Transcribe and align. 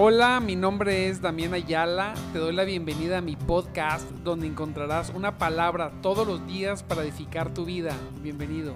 Hola, 0.00 0.38
mi 0.38 0.54
nombre 0.54 1.08
es 1.08 1.20
Damián 1.20 1.54
Ayala. 1.54 2.14
Te 2.32 2.38
doy 2.38 2.54
la 2.54 2.62
bienvenida 2.62 3.18
a 3.18 3.20
mi 3.20 3.34
podcast 3.34 4.08
donde 4.22 4.46
encontrarás 4.46 5.10
una 5.10 5.38
palabra 5.38 5.90
todos 6.02 6.24
los 6.24 6.46
días 6.46 6.84
para 6.84 7.02
edificar 7.02 7.52
tu 7.52 7.64
vida. 7.64 7.96
Bienvenido. 8.22 8.74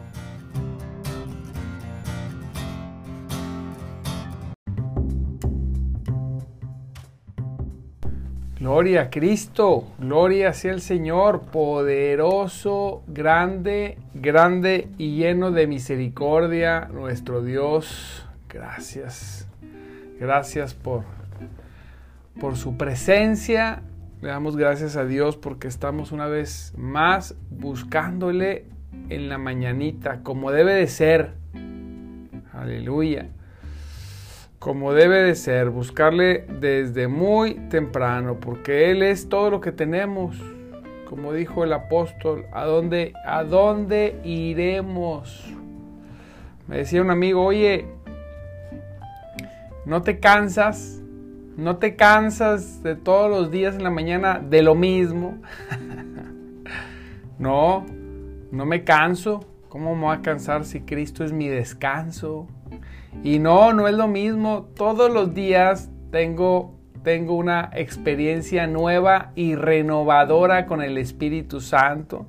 Gloria 8.59 9.03
a 9.03 9.11
Cristo, 9.11 9.85
gloria 10.01 10.53
sea 10.53 10.73
el 10.73 10.81
Señor, 10.81 11.43
poderoso, 11.43 13.05
grande, 13.07 13.97
grande 14.13 14.89
y 14.99 15.19
lleno 15.19 15.53
de 15.53 15.69
misericordia, 15.69 16.89
nuestro 16.93 17.43
Dios. 17.43 18.27
Gracias. 18.49 19.52
Gracias 20.23 20.73
por, 20.73 21.03
por 22.41 22.57
su 22.57 22.77
presencia. 22.77 23.83
Le 24.21 24.29
damos 24.29 24.57
gracias 24.57 24.95
a 24.95 25.05
Dios 25.05 25.37
porque 25.37 25.67
estamos 25.67 26.13
una 26.13 26.29
vez 26.29 26.73
más 26.77 27.35
buscándole 27.51 28.67
en 29.09 29.29
la 29.29 29.37
mañanita, 29.39 30.23
como 30.23 30.53
debe 30.53 30.75
de 30.75 30.87
ser. 30.87 31.33
Aleluya. 32.53 33.31
Como 34.61 34.93
debe 34.93 35.25
de 35.25 35.35
ser, 35.35 35.71
buscarle 35.71 36.47
desde 36.61 37.09
muy 37.09 37.55
temprano, 37.69 38.39
porque 38.39 38.93
Él 38.93 39.03
es 39.03 39.29
todo 39.29 39.51
lo 39.51 39.61
que 39.61 39.73
tenemos. 39.73 40.41
Como 41.05 41.33
dijo 41.33 41.65
el 41.65 41.73
apóstol, 41.73 42.47
¿a 42.53 42.65
dónde, 42.65 43.13
a 43.27 43.43
dónde 43.43 44.21
iremos? 44.23 45.53
Me 46.69 46.77
decía 46.77 47.03
un 47.03 47.11
amigo, 47.11 47.45
oye, 47.45 47.89
no 49.85 50.03
te 50.03 50.21
cansas, 50.21 51.03
no 51.57 51.77
te 51.77 51.97
cansas 51.97 52.83
de 52.83 52.95
todos 52.95 53.31
los 53.31 53.51
días 53.51 53.75
en 53.75 53.83
la 53.83 53.91
mañana 53.91 54.39
de 54.39 54.63
lo 54.63 54.75
mismo. 54.75 55.39
no, 57.39 57.85
no 58.51 58.67
me 58.67 58.85
canso. 58.85 59.45
¿Cómo 59.69 59.95
me 59.95 60.03
voy 60.03 60.17
a 60.17 60.23
cansar 60.23 60.65
si 60.65 60.83
Cristo 60.83 61.25
es 61.25 61.33
mi 61.33 61.49
descanso? 61.49 62.47
Y 63.25 63.39
no, 63.39 63.73
no 63.73 63.89
es 63.89 63.95
lo 63.95 64.07
mismo. 64.07 64.69
Todos 64.77 65.13
los 65.13 65.35
días 65.35 65.91
tengo, 66.11 66.79
tengo 67.03 67.35
una 67.35 67.71
experiencia 67.73 68.67
nueva 68.67 69.33
y 69.35 69.55
renovadora 69.55 70.67
con 70.67 70.83
el 70.83 70.99
Espíritu 70.99 71.61
Santo. 71.61 72.27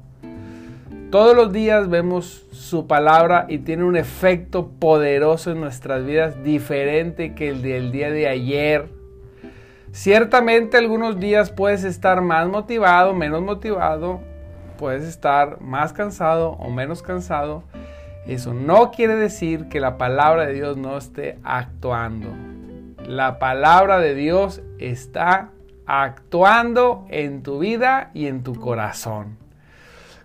Todos 1.13 1.35
los 1.35 1.53
días 1.53 1.91
vemos 1.91 2.43
su 2.51 2.87
palabra 2.87 3.45
y 3.47 3.59
tiene 3.59 3.83
un 3.83 3.95
efecto 3.95 4.69
poderoso 4.79 5.51
en 5.51 5.59
nuestras 5.59 6.03
vidas, 6.03 6.43
diferente 6.43 7.35
que 7.35 7.49
el 7.49 7.61
del 7.61 7.91
día 7.91 8.09
de 8.09 8.27
ayer. 8.27 8.89
Ciertamente 9.91 10.75
algunos 10.75 11.19
días 11.19 11.51
puedes 11.51 11.83
estar 11.83 12.21
más 12.21 12.47
motivado, 12.47 13.13
menos 13.13 13.43
motivado, 13.43 14.21
puedes 14.79 15.03
estar 15.03 15.61
más 15.61 15.93
cansado 15.93 16.53
o 16.53 16.71
menos 16.71 17.03
cansado. 17.03 17.61
Eso 18.25 18.55
no 18.55 18.89
quiere 18.89 19.15
decir 19.15 19.69
que 19.69 19.79
la 19.79 19.99
palabra 19.99 20.47
de 20.47 20.53
Dios 20.53 20.77
no 20.77 20.97
esté 20.97 21.37
actuando. 21.43 22.29
La 23.07 23.37
palabra 23.37 23.99
de 23.99 24.15
Dios 24.15 24.63
está 24.79 25.51
actuando 25.85 27.05
en 27.09 27.43
tu 27.43 27.59
vida 27.59 28.09
y 28.15 28.25
en 28.25 28.41
tu 28.41 28.55
corazón. 28.55 29.42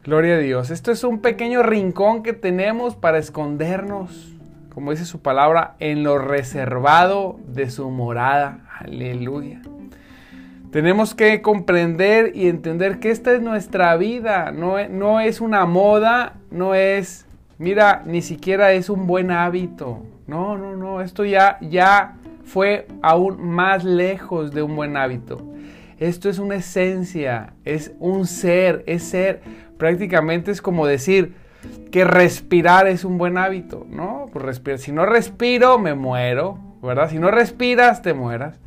Gloria 0.04 0.36
a 0.36 0.38
Dios. 0.38 0.70
Esto 0.70 0.92
es 0.92 1.02
un 1.02 1.20
pequeño 1.20 1.62
rincón 1.62 2.22
que 2.22 2.32
tenemos 2.32 2.94
para 2.94 3.18
escondernos, 3.18 4.32
como 4.72 4.92
dice 4.92 5.05
su 5.05 5.20
palabra, 5.20 5.74
en 5.80 6.05
lo 6.05 6.18
reservado 6.18 7.38
de 7.48 7.68
su 7.68 7.90
morada. 7.90 8.60
Aleluya. 8.78 9.60
Tenemos 10.70 11.14
que 11.14 11.42
comprender 11.42 12.33
y 12.34 12.48
entender 12.48 13.00
que 13.00 13.11
esta 13.11 13.33
es 13.33 13.40
nuestra 13.40 13.96
vida, 13.96 14.52
no, 14.52 14.78
e, 14.78 14.89
no 14.89 15.20
es 15.20 15.40
una 15.40 15.67
moda, 15.67 16.34
no 16.50 16.74
es, 16.74 17.27
mira, 17.58 18.02
ni 18.06 18.23
siquiera 18.23 18.73
es 18.73 18.89
un 18.89 19.06
buen 19.06 19.30
hábito. 19.30 20.05
No, 20.27 20.56
no, 20.56 20.77
no, 20.77 21.00
esto 21.00 21.24
ya, 21.24 21.58
ya 21.61 22.17
fue 22.44 22.86
aún 23.02 23.42
más 23.42 23.83
lejos 23.83 24.52
de 24.52 24.62
un 24.62 24.77
buen 24.77 24.96
hábito. 24.96 25.42
Esto 25.98 26.28
es 26.28 26.39
una 26.39 26.56
esencia, 26.56 27.55
es 27.64 27.92
un 27.98 28.27
ser, 28.27 28.84
es 28.86 29.02
ser 29.02 29.40
prácticamente 29.78 30.50
es 30.50 30.61
como 30.61 30.86
decir 30.86 31.34
que 31.90 32.05
respirar 32.05 32.86
es 32.86 33.05
un 33.05 33.18
buen 33.18 33.39
hábito, 33.39 33.86
¿no? 33.89 34.27
Pues. 34.33 34.83
Si 34.83 34.92
no 34.92 35.06
respiro, 35.06 35.78
me 35.78 35.94
muero, 35.94 36.58
¿verdad? 36.83 37.11
Si 37.11 37.18
no 37.18 37.30
respiras, 37.30 38.02
te 38.02 38.14
mueras. 38.14 38.58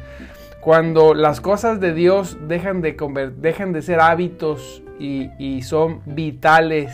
Cuando 0.61 1.13
las 1.13 1.41
cosas 1.41 1.79
de 1.79 1.93
Dios 1.93 2.37
dejan 2.47 2.81
de, 2.81 2.93
de 2.93 3.81
ser 3.81 3.99
hábitos 3.99 4.83
y, 4.99 5.29
y 5.39 5.63
son 5.63 6.01
vitales, 6.05 6.93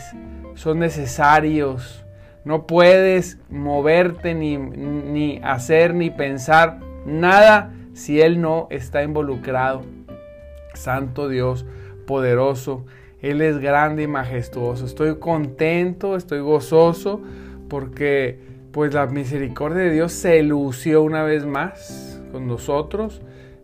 son 0.54 0.78
necesarios, 0.78 2.04
no 2.44 2.66
puedes 2.66 3.38
moverte 3.50 4.34
ni, 4.34 4.56
ni 4.56 5.40
hacer 5.44 5.94
ni 5.94 6.10
pensar 6.10 6.78
nada 7.04 7.72
si 7.92 8.20
Él 8.22 8.40
no 8.40 8.68
está 8.70 9.02
involucrado. 9.02 9.82
Santo 10.72 11.28
Dios, 11.28 11.66
poderoso, 12.06 12.86
él 13.20 13.40
es 13.40 13.58
grande 13.58 14.04
y 14.04 14.06
majestuoso. 14.06 14.84
Estoy 14.84 15.16
contento, 15.16 16.16
estoy 16.16 16.40
gozoso 16.40 17.20
porque 17.68 18.38
pues 18.72 18.94
la 18.94 19.06
misericordia 19.06 19.84
de 19.84 19.90
Dios 19.90 20.12
se 20.12 20.42
lució 20.42 21.02
una 21.02 21.22
vez 21.22 21.44
más 21.44 22.20
con 22.30 22.46
nosotros. 22.46 23.20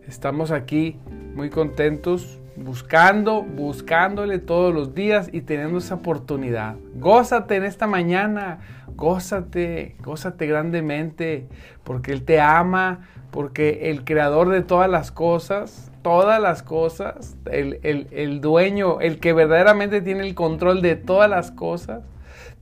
Estamos 0.07 0.51
aquí 0.51 0.99
muy 1.35 1.49
contentos, 1.49 2.39
buscando, 2.57 3.43
buscándole 3.43 4.39
todos 4.39 4.73
los 4.73 4.93
días 4.93 5.29
y 5.31 5.41
teniendo 5.41 5.77
esa 5.77 5.95
oportunidad. 5.95 6.75
Gózate 6.95 7.55
en 7.55 7.63
esta 7.63 7.87
mañana, 7.87 8.59
gózate, 8.95 9.95
gózate 10.01 10.47
grandemente, 10.47 11.47
porque 11.83 12.11
Él 12.11 12.23
te 12.23 12.39
ama, 12.39 13.07
porque 13.31 13.89
el 13.89 14.03
creador 14.03 14.49
de 14.49 14.61
todas 14.61 14.89
las 14.89 15.11
cosas 15.11 15.91
todas 16.05 16.39
las 16.39 16.61
cosas, 16.61 17.35
el, 17.51 18.39
dueño, 18.39 19.01
el 19.01 19.17
que 19.17 19.33
verdaderamente 19.33 20.01
tiene 20.01 20.21
el 20.21 20.35
control 20.35 20.83
de 20.83 20.95
todas 20.95 21.27
las 21.27 21.49
cosas, 21.49 22.03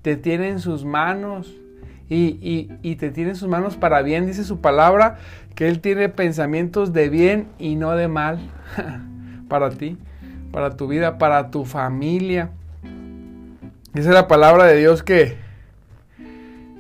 te 0.01 0.15
tiene 0.15 0.47
en 0.47 0.59
sus 0.59 0.85
manos 0.85 1.53
y, 2.07 2.69
y, 2.81 2.95
te 2.95 3.11
tiene 3.11 3.31
en 3.31 3.35
sus 3.35 3.49
manos 3.49 3.75
para 3.75 4.01
bien, 4.01 4.27
dice 4.27 4.45
su 4.45 4.61
palabra, 4.61 5.17
que 5.55 5.67
Él 5.67 5.81
tiene 5.81 6.07
pensamientos 6.07 6.93
de 6.93 7.09
bien 7.09 7.49
y 7.59 7.75
no 7.75 7.91
de 7.97 8.07
mal 8.07 8.39
para 9.49 9.71
ti, 9.71 9.97
para 10.53 10.77
tu 10.77 10.87
vida, 10.87 11.17
para 11.17 11.51
tu 11.51 11.65
familia. 11.65 12.51
Es 13.93 14.05
la 14.05 14.29
palabra 14.29 14.63
de 14.67 14.77
Dios 14.77 15.03
que, 15.03 15.35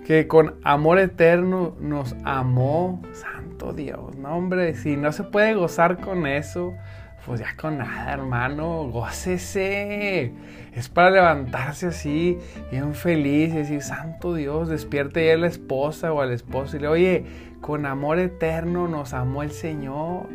que 0.05 0.29
con 0.29 0.55
amor 0.63 0.97
eterno 0.99 1.75
nos 1.81 2.15
amó. 2.23 3.01
Dios. 3.71 4.17
No, 4.17 4.35
hombre, 4.35 4.75
si 4.75 4.97
no 4.97 5.13
se 5.13 5.23
puede 5.23 5.53
gozar 5.53 5.99
con 6.01 6.27
eso, 6.27 6.73
pues 7.25 7.39
ya 7.39 7.55
con 7.55 7.77
nada, 7.77 8.11
hermano, 8.11 8.89
gócese. 8.89 10.33
Es 10.73 10.89
para 10.89 11.11
levantarse 11.11 11.87
así, 11.87 12.37
bien 12.71 12.93
feliz 12.93 13.53
y 13.53 13.57
decir, 13.57 13.81
Santo 13.81 14.33
Dios, 14.33 14.67
despierte 14.67 15.27
ya 15.27 15.35
a 15.35 15.37
la 15.37 15.47
esposa 15.47 16.11
o 16.11 16.19
al 16.19 16.31
esposo 16.31 16.75
y 16.75 16.79
le, 16.81 16.87
oye, 16.87 17.25
con 17.61 17.85
amor 17.85 18.19
eterno 18.19 18.89
nos 18.89 19.13
amó 19.13 19.43
el 19.43 19.51
Señor. 19.51 20.27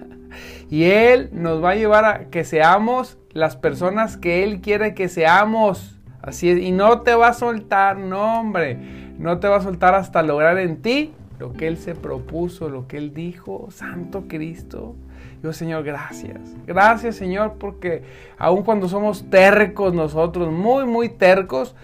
y 0.70 0.84
Él 0.84 1.28
nos 1.32 1.62
va 1.62 1.70
a 1.70 1.74
llevar 1.74 2.04
a 2.06 2.30
que 2.30 2.44
seamos 2.44 3.18
las 3.32 3.56
personas 3.56 4.16
que 4.16 4.44
Él 4.44 4.62
quiere 4.62 4.94
que 4.94 5.08
seamos. 5.08 5.98
Así 6.22 6.48
es, 6.48 6.60
y 6.60 6.70
no 6.70 7.00
te 7.00 7.14
va 7.14 7.28
a 7.28 7.34
soltar, 7.34 7.98
no, 7.98 8.40
hombre, 8.40 8.78
no 9.18 9.40
te 9.40 9.48
va 9.48 9.56
a 9.56 9.60
soltar 9.60 9.94
hasta 9.94 10.22
lograr 10.22 10.56
en 10.58 10.80
ti 10.80 11.12
lo 11.42 11.52
que 11.52 11.66
Él 11.66 11.76
se 11.76 11.96
propuso, 11.96 12.68
lo 12.68 12.86
que 12.86 12.98
Él 12.98 13.12
dijo, 13.12 13.66
Santo 13.72 14.26
Cristo. 14.28 14.94
Yo, 15.42 15.52
Señor, 15.52 15.82
gracias. 15.82 16.38
Gracias, 16.68 17.16
Señor, 17.16 17.54
porque 17.58 18.04
aun 18.38 18.62
cuando 18.62 18.88
somos 18.88 19.28
tercos 19.28 19.92
nosotros, 19.92 20.52
muy, 20.52 20.84
muy 20.84 21.08
tercos, 21.08 21.74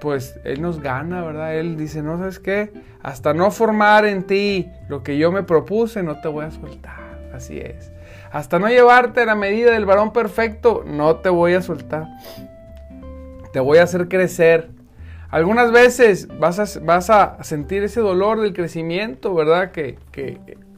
pues 0.00 0.38
Él 0.44 0.62
nos 0.62 0.80
gana, 0.80 1.24
¿verdad? 1.24 1.56
Él 1.56 1.76
dice, 1.76 2.00
no 2.00 2.16
sabes 2.16 2.38
qué, 2.38 2.72
hasta 3.02 3.34
no 3.34 3.50
formar 3.50 4.06
en 4.06 4.22
ti 4.22 4.70
lo 4.88 5.02
que 5.02 5.18
yo 5.18 5.32
me 5.32 5.42
propuse, 5.42 6.04
no 6.04 6.20
te 6.20 6.28
voy 6.28 6.44
a 6.44 6.52
soltar. 6.52 7.18
Así 7.34 7.58
es. 7.58 7.90
Hasta 8.30 8.60
no 8.60 8.68
llevarte 8.68 9.22
a 9.22 9.26
la 9.26 9.34
medida 9.34 9.72
del 9.72 9.84
varón 9.84 10.12
perfecto, 10.12 10.84
no 10.86 11.16
te 11.16 11.28
voy 11.28 11.54
a 11.54 11.60
soltar. 11.60 12.06
Te 13.52 13.58
voy 13.58 13.78
a 13.78 13.82
hacer 13.82 14.06
crecer. 14.06 14.75
Algunas 15.30 15.72
veces 15.72 16.28
vas 16.38 16.58
a, 16.58 16.80
vas 16.80 17.10
a 17.10 17.42
sentir 17.42 17.82
ese 17.82 18.00
dolor 18.00 18.40
del 18.40 18.52
crecimiento, 18.52 19.34
¿verdad? 19.34 19.72
Que, 19.72 19.98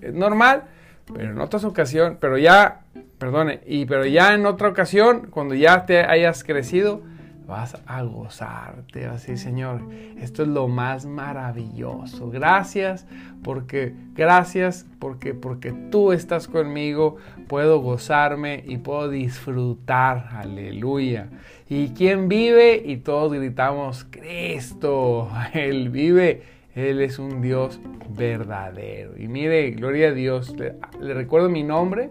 es 0.00 0.14
normal, 0.14 0.64
pero 1.12 1.30
en 1.30 1.40
otras 1.40 1.64
ocasiones, 1.64 2.18
pero 2.20 2.38
ya, 2.38 2.82
perdone, 3.18 3.60
y 3.66 3.84
pero 3.84 4.06
ya 4.06 4.34
en 4.34 4.46
otra 4.46 4.68
ocasión, 4.68 5.28
cuando 5.30 5.54
ya 5.54 5.86
te 5.86 6.00
hayas 6.00 6.44
crecido, 6.44 7.02
vas 7.48 7.80
a 7.86 8.02
gozarte, 8.02 9.06
vas 9.06 9.10
a 9.10 9.14
decir, 9.14 9.38
Señor, 9.38 9.80
esto 10.18 10.42
es 10.42 10.48
lo 10.48 10.68
más 10.68 11.06
maravilloso. 11.06 12.28
Gracias 12.28 13.06
porque 13.42 13.94
gracias 14.14 14.86
porque 14.98 15.32
porque 15.32 15.72
tú 15.90 16.12
estás 16.12 16.46
conmigo, 16.46 17.16
puedo 17.48 17.80
gozarme 17.80 18.62
y 18.66 18.76
puedo 18.76 19.08
disfrutar. 19.08 20.28
Aleluya. 20.32 21.28
¿Y 21.70 21.88
quién 21.88 22.28
vive? 22.28 22.82
Y 22.84 22.98
todos 22.98 23.32
gritamos, 23.32 24.04
Cristo, 24.10 25.30
él 25.54 25.88
vive. 25.88 26.42
Él 26.74 27.00
es 27.00 27.18
un 27.18 27.40
Dios 27.40 27.80
verdadero. 28.10 29.18
Y 29.18 29.26
mire, 29.26 29.70
gloria 29.70 30.08
a 30.08 30.12
Dios. 30.12 30.54
Le, 30.56 30.74
le 31.00 31.14
recuerdo 31.14 31.48
mi 31.48 31.62
nombre. 31.62 32.10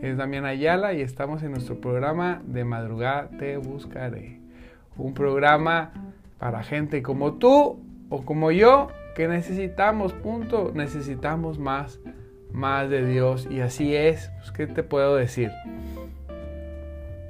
Es 0.00 0.16
Damián 0.16 0.46
Ayala 0.46 0.94
y 0.94 1.00
estamos 1.00 1.42
en 1.42 1.50
nuestro 1.50 1.80
programa 1.80 2.42
de 2.46 2.64
madrugada 2.64 3.28
Te 3.38 3.56
Buscaré 3.56 4.41
un 4.96 5.14
programa 5.14 5.92
para 6.38 6.62
gente 6.62 7.02
como 7.02 7.34
tú 7.34 7.78
o 8.08 8.24
como 8.24 8.50
yo 8.50 8.88
que 9.14 9.28
necesitamos, 9.28 10.12
punto, 10.12 10.72
necesitamos 10.74 11.58
más, 11.58 12.00
más 12.50 12.88
de 12.88 13.06
Dios. 13.06 13.46
Y 13.50 13.60
así 13.60 13.94
es, 13.94 14.30
pues, 14.38 14.52
¿qué 14.52 14.66
te 14.66 14.82
puedo 14.82 15.16
decir? 15.16 15.50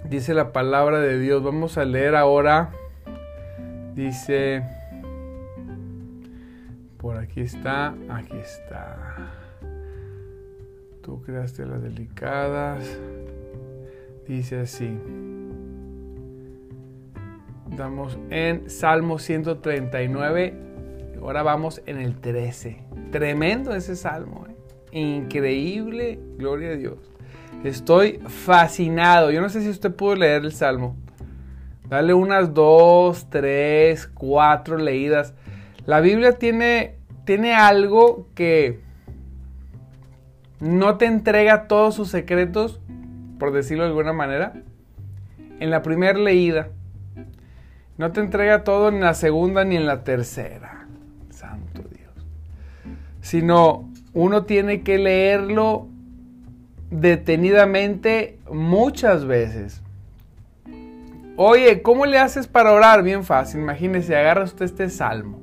Dice 0.09 0.35
la 0.35 0.53
palabra 0.53 1.00
de 1.00 1.19
Dios, 1.19 1.43
vamos 1.43 1.79
a 1.79 1.85
leer 1.85 2.14
ahora, 2.17 2.70
dice, 3.94 4.62
por 6.99 7.17
aquí 7.17 7.41
está, 7.41 7.94
aquí 8.09 8.37
está, 8.37 9.32
tú 11.03 11.23
creaste 11.23 11.64
las 11.64 11.82
delicadas, 11.82 12.99
dice 14.26 14.61
así, 14.61 14.99
Estamos 17.73 18.19
en 18.29 18.69
Salmo 18.69 19.19
139. 19.19 20.55
Ahora 21.23 21.43
vamos 21.43 21.81
en 21.87 21.97
el 21.97 22.21
13. 22.21 22.85
Tremendo 23.11 23.75
ese 23.75 23.97
salmo. 23.97 24.45
¿eh? 24.47 25.01
Increíble. 25.01 26.21
Gloria 26.37 26.73
a 26.73 26.75
Dios. 26.75 26.99
Estoy 27.65 28.21
fascinado. 28.27 29.31
Yo 29.31 29.41
no 29.41 29.49
sé 29.49 29.63
si 29.63 29.71
usted 29.71 29.91
pudo 29.91 30.17
leer 30.17 30.43
el 30.45 30.53
salmo. 30.53 30.99
Dale 31.89 32.13
unas 32.13 32.53
dos, 32.53 33.31
tres, 33.31 34.07
cuatro 34.07 34.77
leídas. 34.77 35.33
La 35.87 36.03
Biblia 36.03 36.33
tiene, 36.33 36.97
tiene 37.25 37.55
algo 37.55 38.29
que 38.35 38.81
no 40.61 40.99
te 40.99 41.07
entrega 41.07 41.69
todos 41.69 41.95
sus 41.95 42.11
secretos, 42.11 42.81
por 43.39 43.51
decirlo 43.51 43.85
de 43.85 43.89
alguna 43.89 44.13
manera, 44.13 44.63
en 45.59 45.71
la 45.71 45.81
primera 45.81 46.19
leída. 46.19 46.69
No 48.02 48.10
te 48.10 48.19
entrega 48.19 48.64
todo 48.64 48.88
en 48.88 48.99
la 48.99 49.14
segunda 49.14 49.64
ni 49.64 49.76
en 49.76 49.87
la 49.87 50.02
tercera. 50.02 50.88
Santo 51.31 51.82
Dios. 51.82 52.26
Sino 53.20 53.88
uno 54.12 54.43
tiene 54.43 54.82
que 54.82 54.99
leerlo 54.99 55.87
detenidamente 56.90 58.40
muchas 58.50 59.25
veces. 59.25 59.82
Oye, 61.37 61.81
¿cómo 61.82 62.04
le 62.04 62.19
haces 62.19 62.49
para 62.49 62.72
orar? 62.72 63.04
Bien 63.04 63.22
fácil. 63.22 63.60
Imagínese, 63.60 64.16
agarra 64.16 64.43
usted 64.43 64.64
este 64.64 64.90
salmo. 64.90 65.40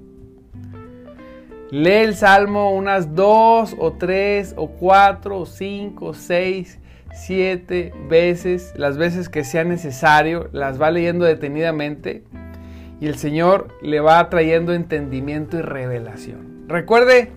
Lee 1.71 2.03
el 2.03 2.15
salmo 2.17 2.73
unas 2.73 3.15
dos 3.15 3.73
o 3.79 3.94
tres 3.94 4.53
o 4.57 4.67
cuatro 4.67 5.38
o 5.38 5.45
cinco 5.45 6.07
o 6.07 6.13
seis, 6.13 6.77
siete 7.13 7.94
veces, 8.09 8.73
las 8.75 8.97
veces 8.97 9.29
que 9.29 9.45
sea 9.45 9.63
necesario, 9.63 10.50
las 10.51 10.81
va 10.81 10.91
leyendo 10.91 11.23
detenidamente 11.23 12.25
y 13.00 13.07
el 13.07 13.16
Señor 13.16 13.69
le 13.81 14.00
va 14.00 14.30
trayendo 14.30 14.74
entendimiento 14.74 15.57
y 15.57 15.62
revelación. 15.62 16.66
Recuerde 16.68 17.31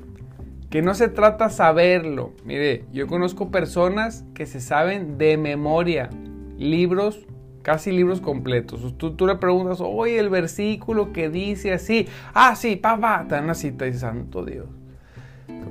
que 0.70 0.82
no 0.82 0.94
se 0.94 1.08
trata 1.08 1.50
saberlo. 1.50 2.32
Mire, 2.44 2.86
yo 2.92 3.06
conozco 3.06 3.50
personas 3.50 4.24
que 4.34 4.46
se 4.46 4.60
saben 4.60 5.18
de 5.18 5.36
memoria 5.36 6.10
libros, 6.58 7.26
casi 7.62 7.92
libros 7.92 8.20
completos. 8.20 8.96
Tú, 8.96 9.14
tú 9.14 9.26
le 9.26 9.36
preguntas, 9.36 9.78
oye, 9.80 10.18
el 10.18 10.30
versículo 10.30 11.12
que 11.12 11.28
dice 11.28 11.72
así, 11.72 12.08
ah, 12.34 12.56
sí, 12.56 12.76
papá, 12.76 13.26
te 13.28 13.34
dan 13.34 13.44
una 13.44 13.54
cita 13.54 13.86
y 13.86 13.92
santo 13.92 14.44
Dios. 14.44 14.66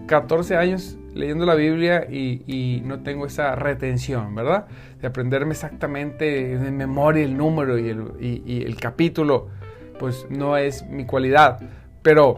14 0.07 0.55
años 0.55 0.97
leyendo 1.13 1.45
la 1.45 1.55
Biblia 1.55 2.07
y, 2.09 2.81
no 2.85 3.01
tengo 3.01 3.25
esa 3.25 3.55
retención, 3.55 4.33
¿verdad? 4.35 4.67
De 5.01 5.07
aprenderme 5.07 5.51
exactamente 5.51 6.57
de 6.57 6.71
memoria 6.71 7.23
el 7.23 7.35
número 7.35 7.77
y 7.77 7.89
el, 7.89 8.03
y 8.19 8.63
el 8.63 8.75
capítulo 8.77 9.49
pues 10.01 10.25
no 10.31 10.57
es 10.57 10.83
mi 10.87 11.05
cualidad. 11.05 11.59
Pero 12.01 12.37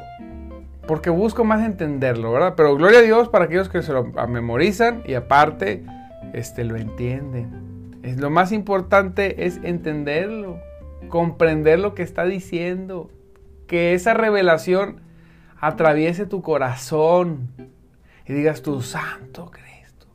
porque 0.86 1.10
busco 1.10 1.46
más 1.46 1.66
entenderlo, 1.66 2.34
¿verdad? 2.34 2.56
Pero 2.58 2.76
gloria 2.76 3.00
a 3.00 3.04
Dios 3.04 3.30
para 3.30 3.46
aquellos 3.46 3.70
que 3.70 3.82
se 3.82 3.94
lo 3.94 4.04
memorizan 4.04 5.02
y 5.06 5.14
aparte 5.14 5.82
este, 6.34 6.66
lo 6.66 6.76
entienden. 6.76 8.02
Es, 8.04 8.18
lo 8.18 8.30
más 8.30 8.52
importante 8.52 9.46
es 9.46 9.62
entenderlo, 9.64 10.60
comprender 11.08 11.80
lo 11.80 11.96
que 11.96 12.04
está 12.04 12.26
diciendo, 12.26 13.10
que 13.66 13.94
esa 13.94 14.14
revelación 14.14 15.00
atraviese 15.62 16.26
tu 16.26 16.42
corazón 16.42 17.48
y 18.28 18.34
digas 18.34 18.62
tu 18.62 18.82
santo 18.82 19.52
Cristo. 19.52 20.08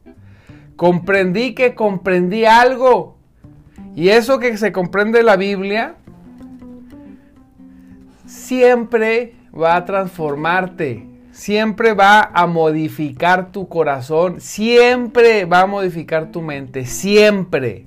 Comprendí 0.77 1.55
que 1.55 1.75
comprendí 1.75 2.45
algo. 2.45 3.17
Y 3.97 4.11
eso 4.11 4.39
que 4.39 4.55
se 4.59 4.71
comprende 4.71 5.21
en 5.21 5.27
la 5.27 5.37
Biblia 5.37 5.95
siempre 8.49 9.35
va 9.55 9.77
a 9.77 9.85
transformarte, 9.85 11.07
siempre 11.33 11.93
va 11.93 12.31
a 12.33 12.47
modificar 12.47 13.53
tu 13.53 13.69
corazón, 13.69 14.41
siempre 14.41 15.45
va 15.45 15.61
a 15.61 15.67
modificar 15.67 16.33
tu 16.33 16.41
mente, 16.41 16.87
siempre. 16.87 17.85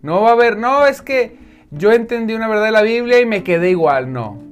No 0.00 0.22
va 0.22 0.30
a 0.30 0.32
haber, 0.32 0.56
no, 0.56 0.86
es 0.86 1.02
que 1.02 1.36
yo 1.70 1.92
entendí 1.92 2.32
una 2.32 2.48
verdad 2.48 2.64
de 2.64 2.70
la 2.70 2.82
Biblia 2.82 3.20
y 3.20 3.26
me 3.26 3.42
quedé 3.42 3.68
igual, 3.68 4.10
no. 4.10 4.42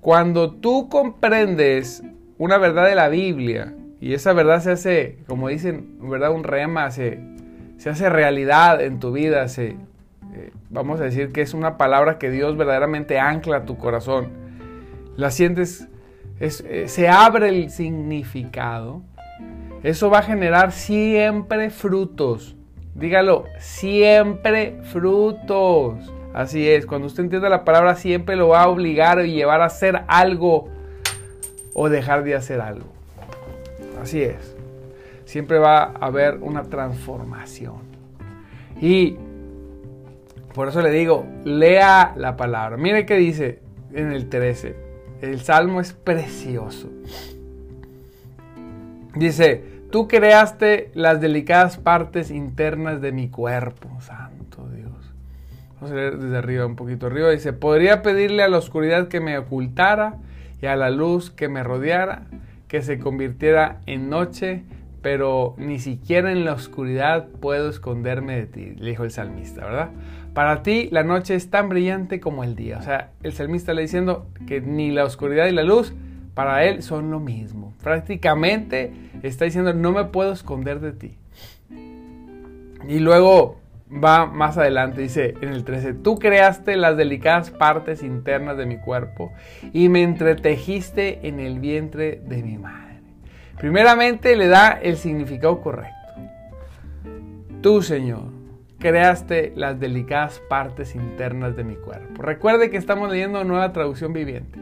Cuando 0.00 0.52
tú 0.52 0.88
comprendes 0.88 2.02
una 2.38 2.56
verdad 2.56 2.86
de 2.86 2.94
la 2.94 3.10
Biblia 3.10 3.74
y 4.00 4.14
esa 4.14 4.32
verdad 4.32 4.62
se 4.62 4.70
hace, 4.70 5.18
como 5.26 5.48
dicen, 5.48 5.98
¿verdad? 6.00 6.32
Un 6.32 6.44
rema, 6.44 6.90
se, 6.90 7.20
se 7.76 7.90
hace 7.90 8.08
realidad 8.08 8.80
en 8.80 9.00
tu 9.00 9.12
vida, 9.12 9.48
se, 9.48 9.76
eh, 10.34 10.52
vamos 10.70 10.98
a 10.98 11.04
decir 11.04 11.30
que 11.30 11.42
es 11.42 11.52
una 11.52 11.76
palabra 11.76 12.16
que 12.16 12.30
Dios 12.30 12.56
verdaderamente 12.56 13.18
ancla 13.18 13.58
a 13.58 13.64
tu 13.66 13.76
corazón 13.76 14.47
la 15.18 15.32
sientes, 15.32 15.88
eh, 16.38 16.84
se 16.86 17.08
abre 17.08 17.48
el 17.48 17.70
significado, 17.70 19.02
eso 19.82 20.10
va 20.10 20.20
a 20.20 20.22
generar 20.22 20.70
siempre 20.70 21.70
frutos. 21.70 22.54
Dígalo, 22.94 23.44
siempre 23.58 24.78
frutos. 24.84 25.96
Así 26.32 26.68
es, 26.68 26.86
cuando 26.86 27.08
usted 27.08 27.24
entiende 27.24 27.48
la 27.48 27.64
palabra 27.64 27.96
siempre 27.96 28.36
lo 28.36 28.48
va 28.48 28.62
a 28.62 28.68
obligar 28.68 29.26
y 29.26 29.32
llevar 29.32 29.60
a 29.60 29.64
hacer 29.64 30.02
algo 30.06 30.68
o 31.74 31.88
dejar 31.88 32.22
de 32.22 32.36
hacer 32.36 32.60
algo. 32.60 32.86
Así 34.00 34.22
es. 34.22 34.56
Siempre 35.24 35.58
va 35.58 35.82
a 35.82 36.06
haber 36.06 36.36
una 36.36 36.62
transformación. 36.62 37.80
Y 38.80 39.16
por 40.54 40.68
eso 40.68 40.80
le 40.80 40.92
digo, 40.92 41.26
lea 41.42 42.12
la 42.16 42.36
palabra. 42.36 42.76
Mire 42.76 43.04
qué 43.04 43.16
dice 43.16 43.58
en 43.92 44.12
el 44.12 44.28
13. 44.28 44.87
El 45.20 45.40
salmo 45.40 45.80
es 45.80 45.92
precioso. 45.92 46.88
Dice, 49.14 49.64
tú 49.90 50.06
creaste 50.06 50.90
las 50.94 51.20
delicadas 51.20 51.76
partes 51.76 52.30
internas 52.30 53.00
de 53.00 53.10
mi 53.10 53.28
cuerpo, 53.28 53.88
santo 54.00 54.68
Dios. 54.68 54.92
Vamos 55.74 55.90
a 55.90 55.94
leer 55.94 56.18
desde 56.18 56.36
arriba, 56.36 56.66
un 56.66 56.76
poquito 56.76 57.06
arriba. 57.06 57.30
Dice, 57.30 57.52
podría 57.52 58.02
pedirle 58.02 58.42
a 58.42 58.48
la 58.48 58.58
oscuridad 58.58 59.08
que 59.08 59.20
me 59.20 59.36
ocultara 59.38 60.18
y 60.62 60.66
a 60.66 60.76
la 60.76 60.90
luz 60.90 61.30
que 61.30 61.48
me 61.48 61.62
rodeara, 61.62 62.26
que 62.68 62.82
se 62.82 62.98
convirtiera 62.98 63.80
en 63.86 64.10
noche, 64.10 64.62
pero 65.02 65.54
ni 65.58 65.78
siquiera 65.78 66.32
en 66.32 66.44
la 66.44 66.52
oscuridad 66.52 67.28
puedo 67.40 67.70
esconderme 67.70 68.36
de 68.36 68.46
ti, 68.46 68.74
le 68.76 68.90
dijo 68.90 69.04
el 69.04 69.10
salmista, 69.10 69.64
¿verdad? 69.64 69.90
Para 70.34 70.62
ti 70.62 70.88
la 70.92 71.02
noche 71.02 71.34
es 71.34 71.50
tan 71.50 71.68
brillante 71.68 72.20
como 72.20 72.44
el 72.44 72.54
día. 72.54 72.78
O 72.78 72.82
sea, 72.82 73.10
el 73.22 73.32
salmista 73.32 73.74
le 73.74 73.82
diciendo 73.82 74.26
que 74.46 74.60
ni 74.60 74.90
la 74.90 75.04
oscuridad 75.04 75.46
y 75.46 75.52
la 75.52 75.62
luz 75.62 75.94
para 76.34 76.64
él 76.64 76.82
son 76.82 77.10
lo 77.10 77.18
mismo. 77.18 77.74
Prácticamente 77.82 78.92
está 79.22 79.44
diciendo 79.44 79.74
no 79.74 79.92
me 79.92 80.04
puedo 80.04 80.32
esconder 80.32 80.80
de 80.80 80.92
ti. 80.92 81.18
Y 82.88 83.00
luego 83.00 83.58
va 83.92 84.26
más 84.26 84.56
adelante, 84.58 85.00
dice 85.00 85.34
en 85.40 85.48
el 85.48 85.64
13, 85.64 85.94
tú 85.94 86.18
creaste 86.18 86.76
las 86.76 86.96
delicadas 86.96 87.50
partes 87.50 88.02
internas 88.02 88.56
de 88.56 88.66
mi 88.66 88.78
cuerpo 88.78 89.32
y 89.72 89.88
me 89.88 90.02
entretejiste 90.02 91.26
en 91.26 91.40
el 91.40 91.58
vientre 91.58 92.20
de 92.24 92.42
mi 92.42 92.58
madre. 92.58 93.00
Primeramente 93.58 94.36
le 94.36 94.46
da 94.46 94.70
el 94.70 94.96
significado 94.96 95.60
correcto. 95.60 95.96
Tú, 97.60 97.82
Señor, 97.82 98.37
creaste 98.78 99.52
las 99.56 99.80
delicadas 99.80 100.40
partes 100.48 100.94
internas 100.94 101.56
de 101.56 101.64
mi 101.64 101.76
cuerpo. 101.76 102.22
Recuerde 102.22 102.70
que 102.70 102.76
estamos 102.76 103.10
leyendo 103.10 103.42
nueva 103.44 103.72
traducción 103.72 104.12
viviente. 104.12 104.58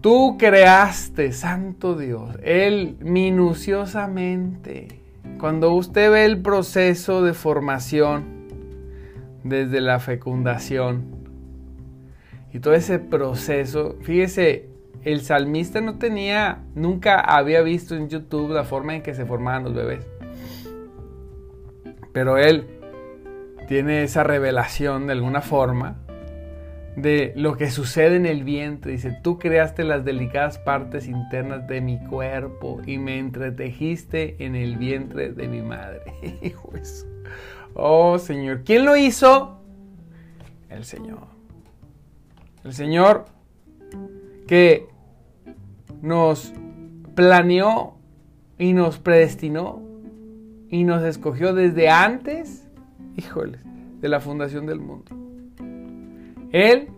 Tú 0.00 0.36
creaste, 0.38 1.32
Santo 1.32 1.94
Dios, 1.94 2.36
Él 2.42 2.96
minuciosamente. 3.00 5.00
Cuando 5.38 5.74
usted 5.74 6.10
ve 6.10 6.24
el 6.24 6.40
proceso 6.40 7.22
de 7.22 7.34
formación 7.34 8.24
desde 9.44 9.80
la 9.80 10.00
fecundación 10.00 11.04
y 12.52 12.60
todo 12.60 12.74
ese 12.74 12.98
proceso, 12.98 13.96
fíjese, 14.02 14.68
el 15.04 15.20
salmista 15.20 15.80
no 15.80 15.98
tenía, 15.98 16.62
nunca 16.74 17.20
había 17.20 17.62
visto 17.62 17.94
en 17.94 18.08
YouTube 18.08 18.52
la 18.52 18.64
forma 18.64 18.96
en 18.96 19.02
que 19.02 19.14
se 19.14 19.24
formaban 19.24 19.64
los 19.64 19.74
bebés. 19.74 20.06
Pero 22.12 22.38
él 22.38 22.66
tiene 23.68 24.02
esa 24.02 24.24
revelación 24.24 25.06
de 25.06 25.12
alguna 25.12 25.42
forma 25.42 25.96
de 26.96 27.32
lo 27.36 27.56
que 27.56 27.70
sucede 27.70 28.16
en 28.16 28.26
el 28.26 28.44
vientre. 28.44 28.92
Dice, 28.92 29.16
tú 29.22 29.38
creaste 29.38 29.84
las 29.84 30.04
delicadas 30.04 30.58
partes 30.58 31.06
internas 31.06 31.66
de 31.68 31.80
mi 31.80 31.98
cuerpo 31.98 32.80
y 32.84 32.98
me 32.98 33.18
entretejiste 33.18 34.44
en 34.44 34.56
el 34.56 34.76
vientre 34.76 35.32
de 35.32 35.48
mi 35.48 35.62
madre. 35.62 36.02
oh 37.74 38.18
Señor, 38.18 38.62
¿quién 38.64 38.84
lo 38.84 38.96
hizo? 38.96 39.60
El 40.68 40.84
Señor. 40.84 41.28
El 42.64 42.72
Señor 42.72 43.26
que 44.46 44.88
nos 46.02 46.52
planeó 47.14 47.94
y 48.58 48.72
nos 48.72 48.98
predestinó 48.98 49.89
y 50.70 50.84
nos 50.84 51.02
escogió 51.02 51.52
desde 51.52 51.88
antes, 51.88 52.68
híjoles, 53.16 53.60
de 54.00 54.08
la 54.08 54.20
fundación 54.20 54.66
del 54.66 54.80
mundo. 54.80 55.16
Él 56.52 56.88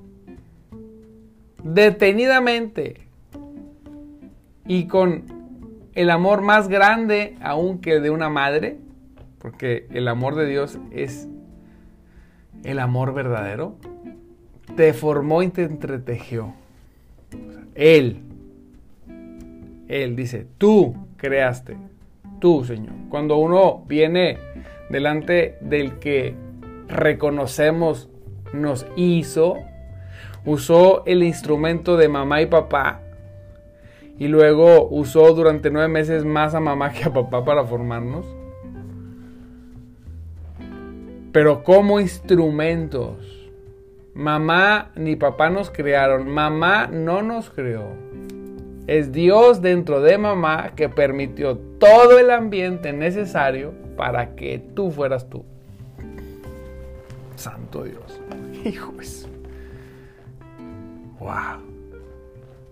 detenidamente 1.62 3.08
y 4.66 4.86
con 4.86 5.24
el 5.94 6.10
amor 6.10 6.42
más 6.42 6.68
grande 6.68 7.36
aún 7.40 7.80
que 7.80 8.00
de 8.00 8.10
una 8.10 8.28
madre, 8.28 8.78
porque 9.38 9.86
el 9.90 10.08
amor 10.08 10.34
de 10.34 10.46
Dios 10.46 10.78
es 10.90 11.28
el 12.64 12.78
amor 12.78 13.12
verdadero, 13.12 13.76
te 14.76 14.92
formó 14.92 15.42
y 15.42 15.48
te 15.48 15.64
entretejió. 15.64 16.54
Él, 17.74 18.20
Él 19.88 20.16
dice, 20.16 20.46
tú 20.58 20.94
creaste, 21.16 21.76
tú 22.42 22.64
Señor. 22.64 22.94
Cuando 23.08 23.36
uno 23.36 23.84
viene 23.86 24.36
delante 24.90 25.56
del 25.60 26.00
que 26.00 26.34
reconocemos 26.88 28.10
nos 28.52 28.84
hizo, 28.96 29.58
usó 30.44 31.04
el 31.06 31.22
instrumento 31.22 31.96
de 31.96 32.08
mamá 32.08 32.42
y 32.42 32.46
papá 32.46 33.00
y 34.18 34.26
luego 34.26 34.88
usó 34.90 35.32
durante 35.34 35.70
nueve 35.70 35.88
meses 35.88 36.24
más 36.24 36.54
a 36.54 36.60
mamá 36.60 36.92
que 36.92 37.04
a 37.04 37.12
papá 37.12 37.44
para 37.44 37.64
formarnos. 37.64 38.26
Pero 41.32 41.62
como 41.62 42.00
instrumentos. 42.00 43.38
Mamá 44.14 44.90
ni 44.94 45.16
papá 45.16 45.48
nos 45.48 45.70
crearon, 45.70 46.28
mamá 46.28 46.86
no 46.88 47.22
nos 47.22 47.48
creó. 47.48 48.11
Es 48.86 49.12
Dios 49.12 49.62
dentro 49.62 50.00
de 50.00 50.18
mamá 50.18 50.72
que 50.74 50.88
permitió 50.88 51.56
todo 51.56 52.18
el 52.18 52.30
ambiente 52.30 52.92
necesario 52.92 53.72
para 53.96 54.34
que 54.34 54.58
tú 54.58 54.90
fueras 54.90 55.28
tú. 55.28 55.44
Santo 57.36 57.84
Dios. 57.84 58.20
Hijo 58.64 58.92
Wow. 61.18 61.62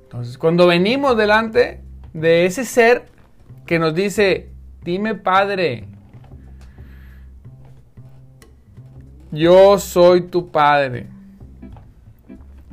Entonces, 0.02 0.36
cuando 0.36 0.66
venimos 0.66 1.16
delante 1.16 1.82
de 2.12 2.44
ese 2.46 2.64
ser 2.64 3.06
que 3.64 3.78
nos 3.78 3.94
dice, 3.94 4.48
dime 4.82 5.14
Padre, 5.14 5.84
yo 9.30 9.78
soy 9.78 10.22
tu 10.22 10.50
Padre. 10.50 11.06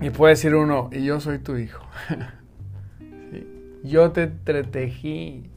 Y 0.02 0.10
puede 0.10 0.34
decir 0.34 0.56
uno, 0.56 0.90
y 0.92 1.04
yo 1.04 1.20
soy 1.20 1.38
tu 1.40 1.58
hijo. 1.58 1.84
Yo 3.88 4.12
te 4.12 4.24
entretejí. 4.24 5.50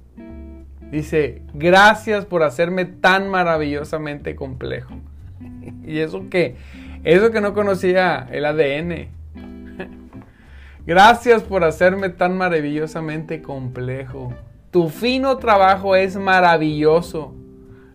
Dice, 0.90 1.42
gracias 1.54 2.25
por 2.25 2.42
hacerme 2.42 2.84
tan 2.84 3.28
maravillosamente 3.28 4.34
complejo. 4.34 4.94
y 5.84 5.99
eso 5.99 6.28
que, 6.28 6.56
eso 7.04 7.30
que 7.30 7.40
no 7.40 7.54
conocía 7.54 8.28
el 8.30 8.44
ADN. 8.44 9.08
gracias 10.87 11.42
por 11.42 11.64
hacerme 11.64 12.08
tan 12.08 12.37
maravillosamente 12.37 13.40
complejo. 13.40 14.34
Tu 14.70 14.88
fino 14.88 15.37
trabajo 15.38 15.96
es 15.96 16.16
maravilloso. 16.16 17.34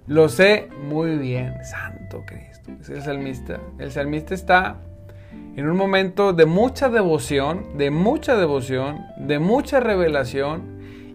Lo 0.07 0.29
sé 0.29 0.69
muy 0.83 1.17
bien. 1.17 1.53
Santo 1.63 2.23
Cristo. 2.25 2.71
Es 2.81 2.89
el 2.89 3.01
salmista. 3.01 3.59
El 3.79 3.91
salmista 3.91 4.33
está 4.33 4.77
en 5.55 5.69
un 5.69 5.77
momento 5.77 6.33
de 6.33 6.45
mucha 6.45 6.89
devoción, 6.89 7.77
de 7.77 7.89
mucha 7.89 8.35
devoción, 8.35 9.05
de 9.17 9.39
mucha 9.39 9.79
revelación 9.79 10.63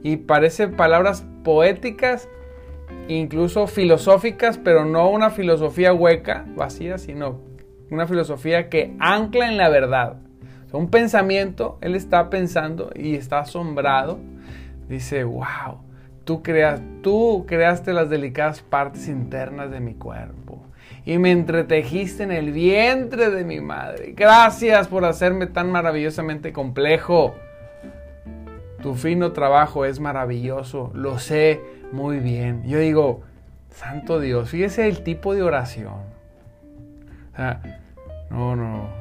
y 0.02 0.16
parece 0.16 0.68
palabras 0.68 1.26
poéticas, 1.44 2.26
incluso 3.08 3.66
filosóficas, 3.66 4.56
pero 4.56 4.86
no 4.86 5.10
una 5.10 5.28
filosofía 5.30 5.92
hueca, 5.92 6.46
vacía, 6.56 6.96
sino 6.96 7.38
una 7.90 8.06
filosofía 8.06 8.70
que 8.70 8.94
ancla 8.98 9.48
en 9.48 9.58
la 9.58 9.68
verdad. 9.68 10.16
un 10.72 10.88
pensamiento, 10.88 11.76
él 11.82 11.94
está 11.94 12.30
pensando 12.30 12.90
y 12.94 13.16
está 13.16 13.40
asombrado. 13.40 14.18
Dice, 14.88 15.24
wow, 15.24 15.82
tú, 16.24 16.42
creas, 16.42 16.80
tú 17.02 17.44
creaste 17.46 17.92
las 17.92 18.08
delicadas 18.08 18.62
partes 18.62 19.08
internas 19.08 19.70
de 19.70 19.80
mi 19.80 19.94
cuerpo 19.94 20.62
y 21.10 21.18
me 21.18 21.32
entretejiste 21.32 22.22
en 22.22 22.30
el 22.30 22.52
vientre 22.52 23.30
de 23.30 23.42
mi 23.42 23.60
madre. 23.60 24.14
Gracias 24.16 24.86
por 24.86 25.04
hacerme 25.04 25.48
tan 25.48 25.72
maravillosamente 25.72 26.52
complejo. 26.52 27.34
Tu 28.80 28.94
fino 28.94 29.32
trabajo 29.32 29.84
es 29.84 29.98
maravilloso, 29.98 30.92
lo 30.94 31.18
sé 31.18 31.60
muy 31.90 32.20
bien. 32.20 32.62
Yo 32.62 32.78
digo, 32.78 33.22
Santo 33.70 34.20
Dios, 34.20 34.50
fíjese 34.50 34.86
el 34.86 35.02
tipo 35.02 35.34
de 35.34 35.42
oración. 35.42 35.96
no, 38.30 38.54
no. 38.54 38.88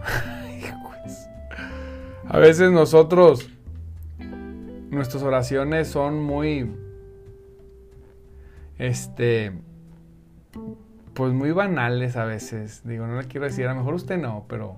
A 2.28 2.40
veces 2.40 2.72
nosotros, 2.72 3.52
nuestras 4.90 5.22
oraciones 5.22 5.90
son 5.90 6.24
muy, 6.24 6.72
este, 8.80 9.52
pues 11.20 11.34
muy 11.34 11.52
banales 11.52 12.16
a 12.16 12.24
veces. 12.24 12.82
Digo, 12.86 13.06
no 13.06 13.20
le 13.20 13.28
quiero 13.28 13.46
decir, 13.46 13.68
a 13.68 13.74
lo 13.74 13.80
mejor 13.80 13.94
usted 13.94 14.18
no, 14.18 14.46
pero 14.48 14.78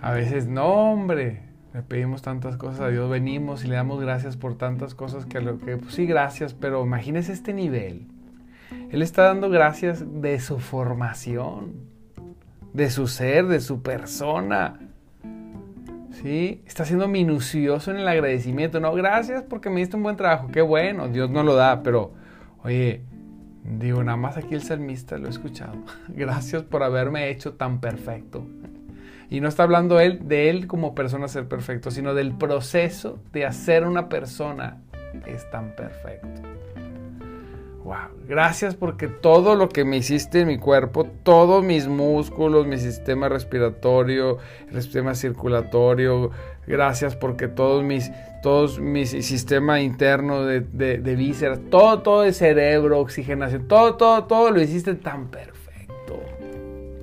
a 0.00 0.10
veces 0.10 0.48
no, 0.48 0.64
hombre. 0.64 1.42
Le 1.72 1.82
pedimos 1.82 2.22
tantas 2.22 2.56
cosas 2.56 2.80
a 2.80 2.88
Dios, 2.88 3.08
venimos 3.08 3.64
y 3.64 3.68
le 3.68 3.76
damos 3.76 4.00
gracias 4.00 4.36
por 4.36 4.58
tantas 4.58 4.96
cosas 4.96 5.24
que, 5.24 5.40
lo 5.40 5.60
que 5.60 5.76
pues 5.76 5.94
sí, 5.94 6.06
gracias, 6.06 6.54
pero 6.54 6.84
imagínese 6.84 7.32
este 7.32 7.52
nivel. 7.52 8.08
Él 8.90 9.00
está 9.00 9.22
dando 9.22 9.48
gracias 9.48 10.04
de 10.20 10.40
su 10.40 10.58
formación, 10.58 11.74
de 12.72 12.90
su 12.90 13.06
ser, 13.06 13.46
de 13.46 13.60
su 13.60 13.80
persona. 13.80 14.80
¿Sí? 16.20 16.64
Está 16.66 16.84
siendo 16.84 17.06
minucioso 17.06 17.92
en 17.92 17.98
el 17.98 18.08
agradecimiento. 18.08 18.80
No, 18.80 18.92
gracias 18.92 19.44
porque 19.44 19.70
me 19.70 19.78
diste 19.78 19.96
un 19.96 20.02
buen 20.02 20.16
trabajo. 20.16 20.48
Qué 20.48 20.62
bueno, 20.62 21.06
Dios 21.06 21.30
no 21.30 21.44
lo 21.44 21.54
da, 21.54 21.84
pero 21.84 22.10
oye, 22.64 23.02
Digo, 23.64 24.02
nada 24.02 24.16
más 24.16 24.36
aquí 24.36 24.54
el 24.54 24.62
salmista 24.62 25.18
lo 25.18 25.28
he 25.28 25.30
escuchado. 25.30 25.76
Gracias 26.08 26.62
por 26.62 26.82
haberme 26.82 27.30
hecho 27.30 27.54
tan 27.54 27.80
perfecto. 27.80 28.44
Y 29.30 29.40
no 29.40 29.48
está 29.48 29.62
hablando 29.62 29.98
él 29.98 30.28
de 30.28 30.50
él 30.50 30.66
como 30.66 30.94
persona 30.94 31.26
ser 31.26 31.48
perfecto, 31.48 31.90
sino 31.90 32.12
del 32.12 32.36
proceso 32.36 33.18
de 33.32 33.46
hacer 33.46 33.86
una 33.86 34.08
persona 34.08 34.82
es 35.26 35.48
tan 35.50 35.74
perfecto. 35.74 36.42
Wow, 37.84 38.10
gracias 38.28 38.76
porque 38.76 39.08
todo 39.08 39.56
lo 39.56 39.68
que 39.68 39.84
me 39.84 39.96
hiciste 39.96 40.42
en 40.42 40.48
mi 40.48 40.58
cuerpo, 40.58 41.04
todos 41.24 41.64
mis 41.64 41.88
músculos, 41.88 42.64
mi 42.64 42.78
sistema 42.78 43.28
respiratorio, 43.28 44.38
el 44.70 44.82
sistema 44.82 45.16
circulatorio, 45.16 46.30
gracias 46.66 47.16
porque 47.16 47.48
todos 47.48 47.82
mis, 47.82 48.10
todos 48.42 48.78
mi 48.78 49.06
sistema 49.06 49.80
interno 49.80 50.44
de, 50.44 50.60
de, 50.60 51.16
vísceras, 51.16 51.60
todo, 51.70 52.02
todo 52.02 52.24
el 52.24 52.34
cerebro, 52.34 53.00
oxigenación, 53.00 53.68
todo, 53.68 53.96
todo, 53.96 54.24
todo 54.24 54.50
lo 54.50 54.60
hiciste 54.60 54.94
tan 54.94 55.28
perfecto. 55.28 56.20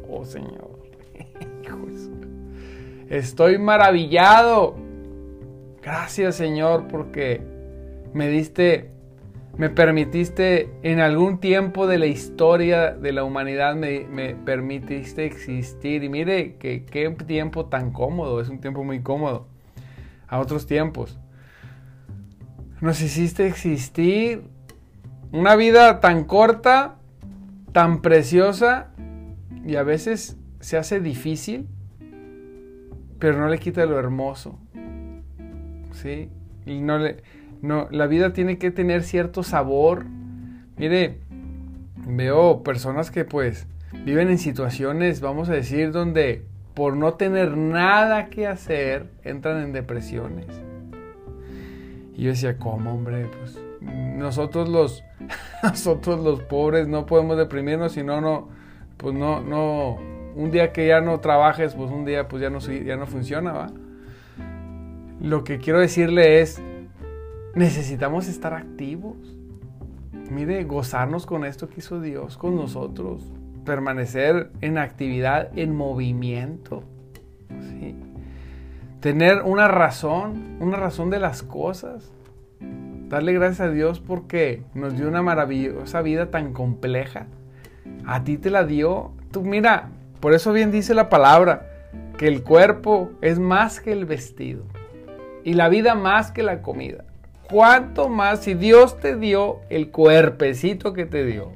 Oh 0.09 0.25
Señor. 0.25 0.69
Estoy 3.09 3.57
maravillado. 3.57 4.75
Gracias 5.81 6.35
Señor 6.35 6.87
porque 6.87 7.41
me 8.13 8.29
diste 8.29 8.91
me 9.57 9.69
permitiste 9.69 10.69
en 10.83 11.01
algún 11.01 11.39
tiempo 11.41 11.85
de 11.85 11.97
la 11.97 12.05
historia 12.05 12.91
de 12.91 13.11
la 13.11 13.25
humanidad, 13.25 13.75
me, 13.75 14.05
me 14.07 14.33
permitiste 14.33 15.25
existir. 15.25 16.01
Y 16.05 16.07
mire 16.07 16.55
que 16.55 16.85
qué 16.85 17.09
tiempo 17.27 17.65
tan 17.65 17.91
cómodo, 17.91 18.39
es 18.39 18.47
un 18.47 18.61
tiempo 18.61 18.85
muy 18.85 19.01
cómodo 19.01 19.48
a 20.29 20.39
otros 20.39 20.65
tiempos. 20.65 21.19
Nos 22.81 23.01
hiciste 23.01 23.47
existir 23.47 24.43
una 25.31 25.55
vida 25.55 25.99
tan 25.99 26.23
corta, 26.23 26.95
tan 27.73 28.01
preciosa 28.01 28.91
y 29.65 29.75
a 29.75 29.83
veces 29.83 30.37
se 30.59 30.77
hace 30.77 30.99
difícil, 30.99 31.67
pero 33.19 33.37
no 33.37 33.47
le 33.49 33.59
quita 33.59 33.85
lo 33.85 33.99
hermoso. 33.99 34.59
¿Sí? 35.91 36.29
Y 36.65 36.79
no 36.81 36.99
le 36.99 37.17
no 37.61 37.89
la 37.91 38.07
vida 38.07 38.31
tiene 38.31 38.57
que 38.57 38.71
tener 38.71 39.03
cierto 39.03 39.43
sabor. 39.43 40.05
Mire, 40.77 41.19
veo 42.07 42.63
personas 42.63 43.11
que 43.11 43.25
pues 43.25 43.67
viven 44.05 44.29
en 44.29 44.37
situaciones, 44.37 45.19
vamos 45.19 45.49
a 45.49 45.53
decir, 45.53 45.91
donde 45.91 46.45
por 46.73 46.95
no 46.95 47.13
tener 47.13 47.57
nada 47.57 48.29
que 48.29 48.47
hacer, 48.47 49.09
entran 49.23 49.61
en 49.63 49.73
depresiones. 49.73 50.47
Y 52.15 52.23
yo 52.23 52.29
decía, 52.29 52.57
¿cómo, 52.57 52.93
hombre? 52.93 53.27
Pues 53.37 53.61
nosotros 53.81 54.69
los, 54.69 55.03
nosotros 55.63 56.19
los 56.23 56.41
pobres 56.41 56.87
no 56.87 57.05
podemos 57.05 57.37
deprimirnos 57.37 57.93
si 57.93 58.03
no, 58.03 58.21
no, 58.21 58.49
pues 58.97 59.13
no, 59.15 59.41
no, 59.41 59.97
un 60.35 60.51
día 60.51 60.71
que 60.71 60.87
ya 60.87 61.01
no 61.01 61.19
trabajes, 61.19 61.75
pues 61.75 61.91
un 61.91 62.05
día 62.05 62.27
pues 62.27 62.41
ya 62.41 62.49
no, 62.49 62.59
ya 62.59 62.95
no 62.95 63.05
funciona, 63.05 63.51
¿va? 63.51 63.71
Lo 65.21 65.43
que 65.43 65.59
quiero 65.59 65.79
decirle 65.79 66.41
es, 66.41 66.61
necesitamos 67.55 68.27
estar 68.27 68.53
activos. 68.53 69.17
Mire, 70.29 70.63
gozarnos 70.63 71.25
con 71.25 71.43
esto 71.43 71.67
que 71.67 71.79
hizo 71.79 71.99
Dios 71.99 72.37
con 72.37 72.55
nosotros 72.55 73.33
permanecer 73.69 74.49
en 74.61 74.79
actividad, 74.79 75.55
en 75.55 75.75
movimiento. 75.75 76.83
Tener 78.99 79.43
una 79.43 79.67
razón, 79.67 80.57
una 80.59 80.77
razón 80.77 81.11
de 81.11 81.19
las 81.19 81.43
cosas. 81.43 82.11
Darle 83.09 83.33
gracias 83.33 83.67
a 83.67 83.71
Dios 83.71 83.99
porque 83.99 84.63
nos 84.73 84.97
dio 84.97 85.07
una 85.07 85.21
maravillosa 85.21 86.01
vida 86.01 86.31
tan 86.31 86.51
compleja. 86.51 87.27
A 88.07 88.23
ti 88.23 88.39
te 88.39 88.49
la 88.49 88.63
dio. 88.63 89.11
Tú 89.29 89.43
mira, 89.43 89.89
por 90.19 90.33
eso 90.33 90.51
bien 90.51 90.71
dice 90.71 90.95
la 90.95 91.07
palabra, 91.07 91.67
que 92.17 92.27
el 92.27 92.41
cuerpo 92.41 93.11
es 93.21 93.37
más 93.37 93.79
que 93.79 93.91
el 93.91 94.05
vestido 94.05 94.63
y 95.43 95.53
la 95.53 95.69
vida 95.69 95.93
más 95.93 96.31
que 96.31 96.41
la 96.41 96.63
comida. 96.63 97.03
¿Cuánto 97.51 98.09
más 98.09 98.39
si 98.39 98.55
Dios 98.55 98.99
te 98.99 99.15
dio 99.15 99.59
el 99.69 99.91
cuerpecito 99.91 100.93
que 100.93 101.05
te 101.05 101.23
dio? 101.23 101.51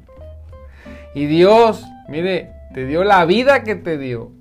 Y 1.15 1.25
Dios 1.27 1.85
Mire, 2.07 2.51
te 2.73 2.85
dio 2.85 3.03
la 3.03 3.25
vida 3.25 3.63
que 3.63 3.75
te 3.75 3.97
dio. 3.97 4.31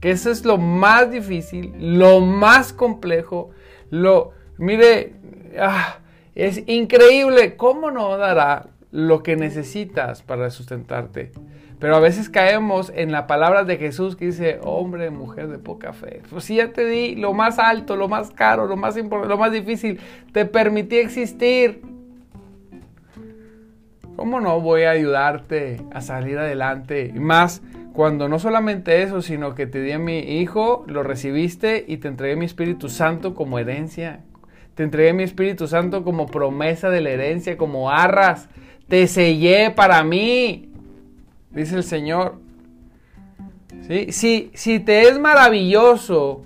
Que 0.00 0.10
eso 0.10 0.30
es 0.30 0.44
lo 0.44 0.56
más 0.56 1.10
difícil, 1.10 1.74
lo 1.78 2.20
más 2.20 2.72
complejo. 2.72 3.50
Lo, 3.90 4.32
mire, 4.56 5.14
ah, 5.58 5.98
es 6.34 6.62
increíble 6.66 7.56
cómo 7.56 7.90
no 7.90 8.16
dará 8.16 8.68
lo 8.92 9.22
que 9.22 9.36
necesitas 9.36 10.22
para 10.22 10.50
sustentarte. 10.50 11.32
Pero 11.80 11.96
a 11.96 12.00
veces 12.00 12.28
caemos 12.28 12.92
en 12.94 13.10
la 13.10 13.26
palabra 13.26 13.64
de 13.64 13.78
Jesús 13.78 14.14
que 14.14 14.26
dice, 14.26 14.60
hombre, 14.62 15.10
mujer 15.10 15.48
de 15.48 15.58
poca 15.58 15.94
fe. 15.94 16.20
Pues 16.28 16.44
si 16.44 16.56
ya 16.56 16.72
te 16.72 16.84
di 16.84 17.16
lo 17.16 17.32
más 17.32 17.58
alto, 17.58 17.96
lo 17.96 18.06
más 18.06 18.30
caro, 18.30 18.66
lo 18.66 18.76
más 18.76 18.98
importante, 18.98 19.34
lo 19.34 19.38
más 19.38 19.50
difícil, 19.50 19.98
te 20.32 20.44
permití 20.44 20.98
existir. 20.98 21.80
¿Cómo 24.20 24.38
no 24.38 24.60
voy 24.60 24.82
a 24.82 24.90
ayudarte 24.90 25.80
a 25.94 26.02
salir 26.02 26.36
adelante? 26.36 27.10
Más 27.14 27.62
cuando 27.94 28.28
no 28.28 28.38
solamente 28.38 29.02
eso, 29.02 29.22
sino 29.22 29.54
que 29.54 29.66
te 29.66 29.80
di 29.80 29.92
a 29.92 29.98
mi 29.98 30.18
hijo, 30.18 30.84
lo 30.86 31.02
recibiste 31.02 31.86
y 31.88 31.96
te 31.96 32.08
entregué 32.08 32.36
mi 32.36 32.44
Espíritu 32.44 32.90
Santo 32.90 33.34
como 33.34 33.58
herencia. 33.58 34.20
Te 34.74 34.82
entregué 34.82 35.14
mi 35.14 35.22
Espíritu 35.22 35.66
Santo 35.66 36.04
como 36.04 36.26
promesa 36.26 36.90
de 36.90 37.00
la 37.00 37.08
herencia, 37.08 37.56
como 37.56 37.88
arras. 37.90 38.50
Te 38.88 39.06
sellé 39.06 39.70
para 39.70 40.04
mí, 40.04 40.70
dice 41.52 41.76
el 41.76 41.82
Señor. 41.82 42.40
¿Sí? 43.88 44.12
Si, 44.12 44.50
si 44.52 44.80
te 44.80 45.08
es 45.08 45.18
maravilloso, 45.18 46.44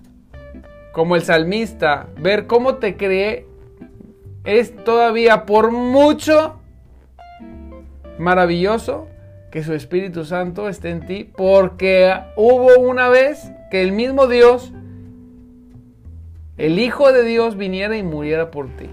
como 0.92 1.16
el 1.16 1.22
salmista, 1.22 2.06
ver 2.20 2.46
cómo 2.46 2.76
te 2.76 2.96
creé, 2.96 3.48
es 4.44 4.76
todavía 4.84 5.44
por 5.44 5.72
mucho 5.72 6.60
maravilloso 8.18 9.08
que 9.50 9.62
su 9.62 9.72
Espíritu 9.72 10.24
Santo 10.24 10.68
esté 10.68 10.90
en 10.90 11.06
ti, 11.06 11.30
porque 11.36 12.12
hubo 12.36 12.76
una 12.80 13.08
vez 13.08 13.52
que 13.70 13.82
el 13.82 13.92
mismo 13.92 14.26
Dios, 14.26 14.72
el 16.56 16.78
Hijo 16.78 17.12
de 17.12 17.22
Dios, 17.22 17.56
viniera 17.56 17.96
y 17.96 18.02
muriera 18.02 18.50
por 18.50 18.68
ti. 18.76 18.90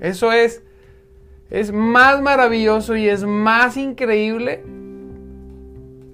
Eso 0.00 0.32
es, 0.32 0.62
es 1.50 1.72
más 1.72 2.22
maravilloso 2.22 2.96
y 2.96 3.08
es 3.08 3.24
más 3.24 3.76
increíble 3.76 4.62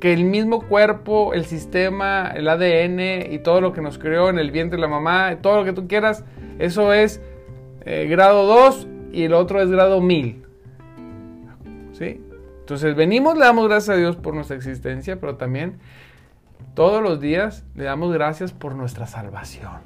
que 0.01 0.13
el 0.13 0.25
mismo 0.25 0.67
cuerpo, 0.67 1.33
el 1.33 1.45
sistema, 1.45 2.33
el 2.35 2.49
ADN 2.49 3.33
y 3.33 3.39
todo 3.39 3.61
lo 3.61 3.73
que 3.73 3.81
nos 3.81 3.99
creó 3.99 4.29
en 4.29 4.39
el 4.39 4.51
vientre 4.51 4.77
de 4.77 4.83
la 4.83 4.89
mamá, 4.89 5.39
todo 5.41 5.59
lo 5.59 5.65
que 5.65 5.73
tú 5.73 5.87
quieras, 5.87 6.25
eso 6.59 6.93
es 6.93 7.21
eh, 7.85 8.07
grado 8.11 8.45
2 8.45 8.89
y 9.13 9.23
el 9.23 9.35
otro 9.35 9.63
es 9.63 9.71
grado 9.71 10.01
1000. 10.01 10.45
¿Sí? 11.93 12.21
Entonces 12.65 12.97
venimos, 12.97 13.37
le 13.37 13.45
damos 13.45 13.69
gracias 13.69 13.95
a 13.95 13.99
Dios 13.99 14.17
por 14.17 14.33
nuestra 14.33 14.57
existencia, 14.57 15.21
pero 15.21 15.37
también 15.37 15.75
todos 16.73 17.03
los 17.03 17.21
días 17.21 17.63
le 17.75 17.85
damos 17.85 18.11
gracias 18.11 18.53
por 18.53 18.75
nuestra 18.75 19.07
salvación. 19.07 19.83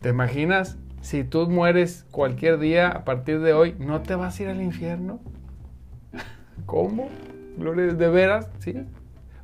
¿Te 0.00 0.10
imaginas? 0.10 0.78
Si 1.00 1.24
tú 1.24 1.50
mueres 1.50 2.06
cualquier 2.12 2.60
día 2.60 2.90
a 2.90 3.04
partir 3.04 3.40
de 3.40 3.54
hoy, 3.54 3.74
¿no 3.80 4.02
te 4.02 4.14
vas 4.14 4.38
a 4.38 4.42
ir 4.44 4.50
al 4.50 4.62
infierno? 4.62 5.18
¿Cómo? 6.66 7.08
Gloria, 7.56 7.92
¿de 7.94 8.08
veras? 8.08 8.48
¿Sí? 8.60 8.74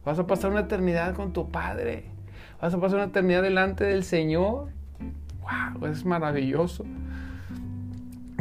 Vas 0.05 0.21
a 0.21 0.29
pasar 0.29 0.53
una 0.53 0.61
eternidad 0.61 1.17
con 1.17 1.33
tu 1.33 1.51
Padre. 1.51 2.05
Vas 2.63 2.73
a 2.75 2.81
pasar 2.81 2.99
una 2.99 3.09
eternidad 3.09 3.43
delante 3.43 3.83
del 3.83 4.05
Señor. 4.05 4.69
¡Wow! 5.43 5.89
Es 5.89 6.05
maravilloso. 6.05 6.85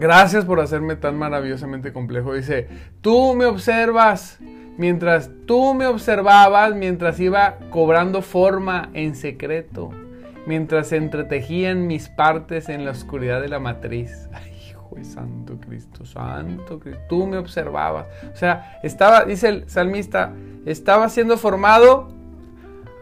Gracias 0.03 0.43
por 0.43 0.59
hacerme 0.59 0.97
tan 0.97 1.17
maravillosamente 1.17 1.93
complejo. 1.93 2.33
Dice, 2.33 2.67
tú 2.99 3.35
me 3.35 3.45
observas 3.45 4.37
mientras 4.75 5.31
tú 5.45 5.73
me 5.73 5.87
observabas, 5.87 6.75
mientras 6.75 7.21
iba 7.21 7.55
cobrando 7.69 8.21
forma 8.21 8.89
en 8.93 9.15
secreto, 9.15 9.91
mientras 10.45 10.87
se 10.87 10.97
entretejían 10.97 11.87
mis 11.87 12.09
partes 12.09 12.67
en 12.67 12.83
la 12.83 12.91
oscuridad 12.91 13.39
de 13.39 13.47
la 13.47 13.59
matriz. 13.59 14.27
Ay, 14.33 14.51
hijo 14.69 14.93
de 14.93 15.05
Santo 15.05 15.57
Cristo, 15.65 16.03
Santo 16.03 16.81
Cristo, 16.81 17.01
tú 17.07 17.25
me 17.25 17.37
observabas. 17.37 18.07
O 18.33 18.35
sea, 18.35 18.81
estaba, 18.83 19.23
dice 19.23 19.47
el 19.47 19.69
salmista, 19.69 20.33
estaba 20.65 21.07
siendo 21.07 21.37
formado 21.37 22.09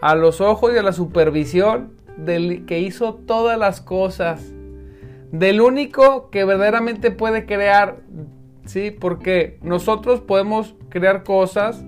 a 0.03 0.13
los 0.13 0.39
ojos 0.39 0.71
y 0.71 0.77
a 0.77 0.83
la 0.83 0.93
supervisión 0.93 1.93
del 2.15 2.67
que 2.67 2.79
hizo 2.79 3.15
todas 3.15 3.57
las 3.57 3.81
cosas 3.81 4.53
del 5.31 5.61
único 5.61 6.29
que 6.29 6.43
verdaderamente 6.43 7.11
puede 7.11 7.45
crear, 7.45 7.97
¿sí? 8.65 8.91
Porque 8.91 9.57
nosotros 9.61 10.19
podemos 10.21 10.75
crear 10.89 11.23
cosas, 11.23 11.83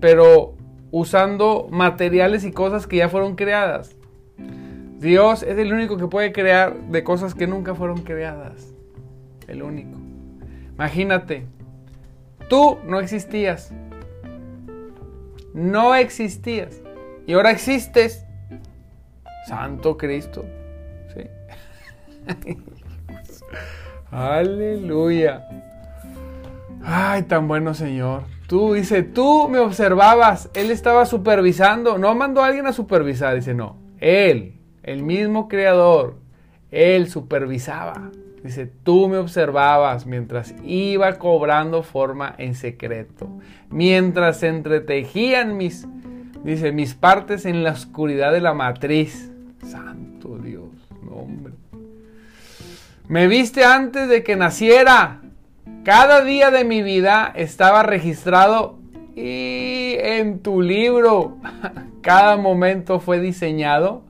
pero 0.00 0.54
usando 0.90 1.68
materiales 1.70 2.44
y 2.44 2.52
cosas 2.52 2.86
que 2.86 2.96
ya 2.96 3.08
fueron 3.08 3.36
creadas. 3.36 3.94
Dios 4.98 5.44
es 5.44 5.56
el 5.58 5.72
único 5.72 5.96
que 5.96 6.08
puede 6.08 6.32
crear 6.32 6.76
de 6.76 7.04
cosas 7.04 7.34
que 7.34 7.46
nunca 7.46 7.74
fueron 7.74 8.02
creadas. 8.02 8.74
El 9.46 9.62
único. 9.62 9.96
Imagínate, 10.74 11.46
tú 12.48 12.78
no 12.84 12.98
existías. 12.98 13.72
No 15.54 15.94
existías. 15.94 16.82
Y 17.26 17.34
ahora 17.34 17.52
existes. 17.52 18.24
Santo 19.46 19.96
Cristo. 19.96 20.44
¿Sí? 21.14 21.22
Aleluya. 24.10 25.46
Ay, 26.84 27.22
tan 27.22 27.48
bueno 27.48 27.74
Señor. 27.74 28.22
Tú, 28.48 28.72
dice, 28.72 29.02
tú 29.02 29.46
me 29.50 29.58
observabas. 29.58 30.48
Él 30.54 30.70
estaba 30.70 31.04
supervisando. 31.04 31.98
No 31.98 32.14
mandó 32.14 32.42
a 32.42 32.46
alguien 32.46 32.66
a 32.66 32.72
supervisar. 32.72 33.34
Dice, 33.34 33.52
no. 33.52 33.76
Él, 34.00 34.54
el 34.82 35.02
mismo 35.02 35.48
creador, 35.48 36.16
él 36.70 37.10
supervisaba. 37.10 38.10
Dice, 38.42 38.64
tú 38.66 39.08
me 39.08 39.18
observabas 39.18 40.06
mientras 40.06 40.54
iba 40.64 41.18
cobrando 41.18 41.82
forma 41.82 42.34
en 42.38 42.54
secreto. 42.54 43.28
Mientras 43.68 44.38
se 44.38 44.48
entretejían 44.48 45.58
mis, 45.58 45.86
dice, 46.42 46.72
mis 46.72 46.94
partes 46.94 47.44
en 47.44 47.64
la 47.64 47.72
oscuridad 47.72 48.32
de 48.32 48.40
la 48.40 48.54
matriz. 48.54 49.30
Me 53.08 53.26
viste 53.26 53.64
antes 53.64 54.06
de 54.08 54.22
que 54.22 54.36
naciera. 54.36 55.22
cada 55.82 56.22
día 56.22 56.50
de 56.50 56.64
mi 56.64 56.82
vida 56.82 57.32
estaba 57.34 57.82
registrado 57.82 58.78
y 59.16 59.94
en 59.98 60.40
tu 60.40 60.60
libro. 60.60 61.38
Cada 62.02 62.36
momento 62.36 63.00
fue 63.00 63.18
diseñado 63.18 64.02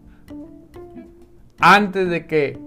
antes 1.61 2.09
de 2.09 2.27
que, 2.27 2.59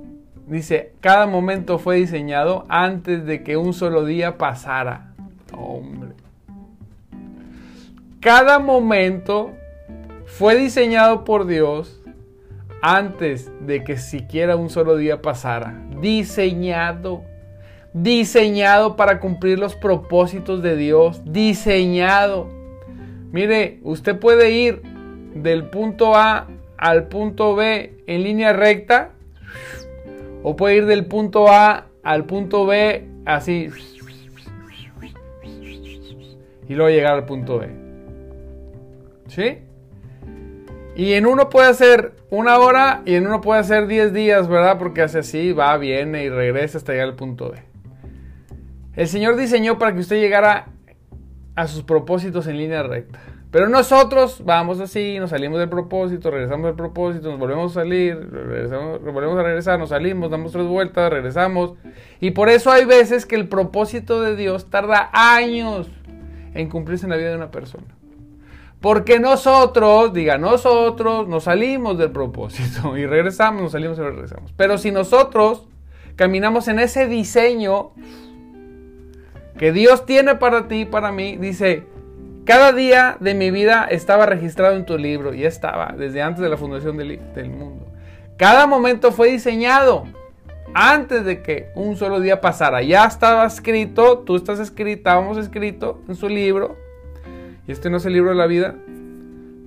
dice, 0.47 0.93
cada 0.99 1.27
momento 1.27 1.79
fue 1.79 1.97
diseñado 1.97 2.65
antes 2.67 3.25
de 3.25 3.43
que 3.43 3.55
un 3.55 3.73
solo 3.73 4.03
día 4.03 4.37
pasara. 4.37 5.13
Hombre. 5.53 6.11
Cada 8.19 8.59
momento 8.59 9.51
fue 10.25 10.55
diseñado 10.55 11.23
por 11.23 11.45
Dios 11.45 12.00
antes 12.81 13.51
de 13.61 13.83
que 13.83 13.97
siquiera 13.97 14.55
un 14.55 14.69
solo 14.69 14.97
día 14.97 15.21
pasara. 15.21 15.81
Diseñado. 16.01 17.23
Diseñado 17.93 18.95
para 18.95 19.19
cumplir 19.19 19.59
los 19.59 19.75
propósitos 19.75 20.61
de 20.61 20.75
Dios. 20.75 21.21
Diseñado. 21.25 22.49
Mire, 23.31 23.79
usted 23.83 24.17
puede 24.17 24.51
ir 24.51 24.81
del 25.35 25.65
punto 25.69 26.15
A 26.15 26.47
al 26.77 27.07
punto 27.07 27.55
B 27.55 27.93
en 28.07 28.23
línea 28.23 28.53
recta. 28.53 29.11
O 30.43 30.55
puede 30.55 30.77
ir 30.77 30.85
del 30.85 31.05
punto 31.05 31.49
A 31.49 31.87
al 32.03 32.25
punto 32.25 32.65
B 32.65 33.07
así. 33.25 33.69
Y 36.67 36.73
luego 36.73 36.89
llegar 36.89 37.13
al 37.13 37.25
punto 37.25 37.59
B. 37.59 37.69
¿Sí? 39.27 39.59
Y 40.95 41.13
en 41.13 41.25
uno 41.25 41.49
puede 41.49 41.69
hacer 41.69 42.13
una 42.31 42.57
hora 42.59 43.03
y 43.05 43.15
en 43.15 43.27
uno 43.27 43.41
puede 43.41 43.59
hacer 43.59 43.87
10 43.87 44.13
días, 44.13 44.47
¿verdad? 44.47 44.79
Porque 44.79 45.01
hace 45.01 45.19
así, 45.19 45.51
va, 45.51 45.77
viene 45.77 46.23
y 46.23 46.29
regresa 46.29 46.77
hasta 46.77 46.93
llegar 46.93 47.09
al 47.09 47.15
punto 47.15 47.51
B. 47.51 47.59
El 48.95 49.07
Señor 49.07 49.35
diseñó 49.35 49.77
para 49.77 49.93
que 49.93 49.99
usted 49.99 50.15
llegara 50.15 50.67
a 51.55 51.67
sus 51.67 51.83
propósitos 51.83 52.47
en 52.47 52.57
línea 52.57 52.83
recta. 52.83 53.19
Pero 53.51 53.67
nosotros 53.67 54.43
vamos 54.45 54.79
así, 54.79 55.19
nos 55.19 55.31
salimos 55.31 55.59
del 55.59 55.67
propósito, 55.67 56.31
regresamos 56.31 56.67
del 56.67 56.75
propósito, 56.75 57.29
nos 57.29 57.37
volvemos 57.37 57.75
a 57.75 57.81
salir, 57.81 58.15
volvemos 58.15 59.37
a 59.37 59.43
regresar, 59.43 59.77
nos 59.77 59.89
salimos, 59.89 60.31
damos 60.31 60.53
tres 60.53 60.65
vueltas, 60.65 61.11
regresamos. 61.11 61.73
Y 62.21 62.31
por 62.31 62.47
eso 62.47 62.71
hay 62.71 62.85
veces 62.85 63.25
que 63.25 63.35
el 63.35 63.49
propósito 63.49 64.21
de 64.21 64.37
Dios 64.37 64.69
tarda 64.69 65.09
años 65.11 65.91
en 66.53 66.69
cumplirse 66.69 67.05
en 67.05 67.09
la 67.09 67.17
vida 67.17 67.31
de 67.31 67.35
una 67.35 67.51
persona. 67.51 67.87
Porque 68.81 69.19
nosotros, 69.19 70.11
diga, 70.11 70.39
nosotros 70.39 71.27
nos 71.27 71.43
salimos 71.43 71.97
del 71.99 72.11
propósito 72.11 72.97
y 72.97 73.05
regresamos, 73.05 73.61
nos 73.61 73.71
salimos 73.71 73.99
y 73.99 74.01
regresamos. 74.01 74.51
Pero 74.57 74.77
si 74.77 74.91
nosotros 74.91 75.67
caminamos 76.15 76.67
en 76.67 76.79
ese 76.79 77.07
diseño 77.07 77.91
que 79.57 79.71
Dios 79.71 80.07
tiene 80.07 80.35
para 80.35 80.67
ti 80.67 80.81
y 80.81 80.85
para 80.85 81.11
mí, 81.11 81.37
dice, 81.37 81.83
cada 82.43 82.73
día 82.73 83.17
de 83.19 83.35
mi 83.35 83.51
vida 83.51 83.85
estaba 83.89 84.25
registrado 84.25 84.75
en 84.75 84.85
tu 84.85 84.97
libro, 84.97 85.33
y 85.33 85.45
estaba 85.45 85.93
desde 85.95 86.23
antes 86.23 86.41
de 86.41 86.49
la 86.49 86.57
fundación 86.57 86.97
del, 86.97 87.19
mundo. 87.49 87.85
Cada 88.37 88.65
momento 88.65 89.11
fue 89.11 89.31
diseñado 89.31 90.05
antes 90.73 91.23
de 91.23 91.43
que 91.43 91.69
un 91.75 91.97
solo 91.97 92.19
día 92.19 92.41
pasara. 92.41 92.81
Ya 92.81 93.05
estaba 93.05 93.45
escrito, 93.45 94.19
tú 94.19 94.35
estás 94.35 94.59
escrito, 94.59 94.97
estábamos 94.97 95.37
escrito 95.37 96.01
en 96.07 96.15
su 96.15 96.27
libro. 96.27 96.75
Y 97.67 97.71
este 97.71 97.89
no 97.89 97.97
es 97.97 98.05
el 98.05 98.13
libro 98.13 98.29
de 98.29 98.35
la 98.35 98.47
vida, 98.47 98.75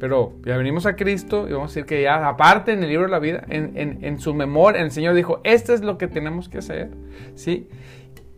pero 0.01 0.35
ya 0.45 0.57
venimos 0.57 0.87
a 0.87 0.97
Cristo 0.97 1.47
y 1.49 1.53
vamos 1.53 1.71
a 1.71 1.71
decir 1.71 1.87
que 1.87 2.03
ya 2.03 2.29
aparte 2.29 2.73
en 2.73 2.83
el 2.83 2.89
libro 2.89 3.07
de 3.07 3.11
la 3.11 3.19
vida, 3.19 3.45
en, 3.49 3.99
en 4.03 4.19
su 4.19 4.35
memoria, 4.35 4.83
el 4.83 4.91
Señor 4.91 5.15
dijo, 5.15 5.41
esto 5.45 5.73
es 5.73 5.83
lo 5.83 5.99
que 5.99 6.09
tenemos 6.09 6.49
que 6.49 6.59
hacer. 6.59 6.91
¿sí? 7.35 7.69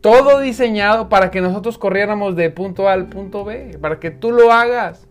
Todo 0.01 0.41
diseñado 0.41 1.09
para 1.09 1.31
que 1.31 1.41
nosotros 1.41 1.79
corriéramos 1.79 2.37
de 2.37 2.51
punto 2.51 2.89
A 2.89 2.93
al 2.93 3.07
punto 3.07 3.45
B, 3.45 3.79
para 3.81 3.99
que 3.99 4.11
tú 4.11 4.31
lo 4.31 4.53
hagas. 4.53 5.09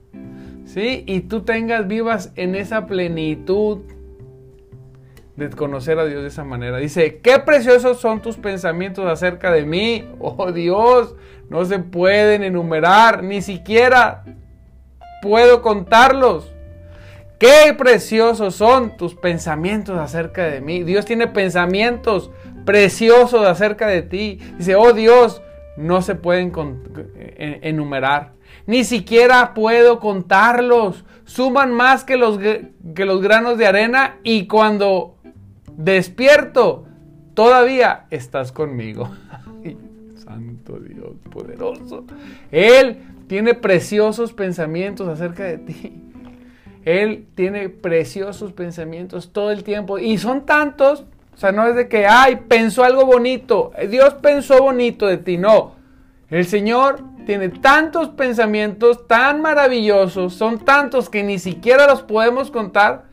¿Sí? 0.65 1.03
Y 1.05 1.21
tú 1.21 1.41
tengas 1.41 1.87
vivas 1.87 2.31
en 2.35 2.55
esa 2.55 2.87
plenitud 2.87 3.79
de 5.35 5.49
conocer 5.49 5.99
a 5.99 6.05
Dios 6.05 6.21
de 6.21 6.29
esa 6.29 6.43
manera. 6.43 6.77
Dice, 6.77 7.19
qué 7.19 7.39
preciosos 7.39 7.99
son 7.99 8.21
tus 8.21 8.37
pensamientos 8.37 9.05
acerca 9.05 9.51
de 9.51 9.65
mí. 9.65 10.07
Oh 10.19 10.51
Dios, 10.51 11.15
no 11.49 11.65
se 11.65 11.79
pueden 11.79 12.43
enumerar, 12.43 13.23
ni 13.23 13.41
siquiera 13.41 14.23
puedo 15.21 15.61
contarlos. 15.61 16.51
Qué 17.37 17.75
preciosos 17.77 18.55
son 18.55 18.95
tus 18.95 19.13
pensamientos 19.15 19.97
acerca 19.99 20.45
de 20.45 20.61
mí. 20.61 20.83
Dios 20.83 21.03
tiene 21.05 21.27
pensamientos 21.27 22.31
preciosos 22.65 23.45
acerca 23.45 23.87
de 23.87 24.03
ti. 24.03 24.39
Dice, 24.57 24.75
oh 24.75 24.93
Dios, 24.93 25.41
no 25.75 26.01
se 26.01 26.15
pueden 26.15 26.53
enumerar. 27.37 28.31
Ni 28.65 28.85
siquiera 28.85 29.53
puedo 29.53 29.99
contarlos. 29.99 31.03
Suman 31.25 31.73
más 31.73 32.05
que 32.05 32.15
los, 32.15 32.39
que 32.39 33.05
los 33.05 33.21
granos 33.21 33.57
de 33.57 33.67
arena 33.67 34.17
y 34.23 34.47
cuando 34.47 35.14
despierto, 35.77 36.85
todavía 37.33 38.05
estás 38.09 38.51
conmigo. 38.51 39.09
Santo 40.17 40.79
Dios 40.79 41.15
poderoso. 41.29 42.05
Él 42.51 42.97
tiene 43.27 43.53
preciosos 43.53 44.33
pensamientos 44.33 45.07
acerca 45.07 45.43
de 45.43 45.57
ti. 45.59 46.01
Él 46.83 47.27
tiene 47.35 47.69
preciosos 47.69 48.53
pensamientos 48.53 49.31
todo 49.31 49.51
el 49.51 49.63
tiempo. 49.63 49.97
Y 49.97 50.17
son 50.17 50.45
tantos 50.45 51.05
o 51.35 51.37
sea, 51.37 51.51
no 51.51 51.67
es 51.67 51.75
de 51.75 51.89
que, 51.89 52.07
ay, 52.07 52.37
pensó 52.47 52.83
algo 52.83 53.05
bonito. 53.05 53.73
Dios 53.89 54.13
pensó 54.15 54.61
bonito 54.61 55.05
de 55.05 55.17
ti. 55.17 55.37
No. 55.37 55.75
El 56.29 56.45
Señor 56.45 57.01
tiene 57.25 57.49
tantos 57.49 58.09
pensamientos 58.09 59.05
tan 59.07 59.41
maravillosos, 59.41 60.33
son 60.33 60.59
tantos 60.59 61.09
que 61.09 61.23
ni 61.23 61.39
siquiera 61.39 61.87
los 61.87 62.03
podemos 62.03 62.51
contar, 62.51 63.05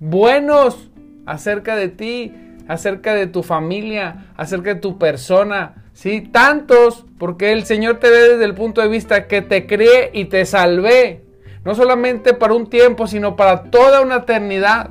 buenos 0.00 0.90
acerca 1.28 1.76
de 1.76 1.88
ti, 1.88 2.34
acerca 2.68 3.14
de 3.14 3.26
tu 3.26 3.42
familia, 3.42 4.26
acerca 4.36 4.74
de 4.74 4.80
tu 4.80 4.98
persona. 4.98 5.84
Sí, 5.92 6.20
tantos, 6.20 7.04
porque 7.18 7.52
el 7.52 7.64
Señor 7.64 7.98
te 7.98 8.10
ve 8.10 8.30
desde 8.30 8.44
el 8.44 8.54
punto 8.54 8.80
de 8.80 8.88
vista 8.88 9.26
que 9.26 9.42
te 9.42 9.66
cree 9.66 10.10
y 10.12 10.26
te 10.26 10.44
salvé. 10.46 11.24
No 11.64 11.74
solamente 11.74 12.34
para 12.34 12.54
un 12.54 12.68
tiempo, 12.68 13.06
sino 13.06 13.36
para 13.36 13.64
toda 13.64 14.00
una 14.00 14.16
eternidad. 14.16 14.90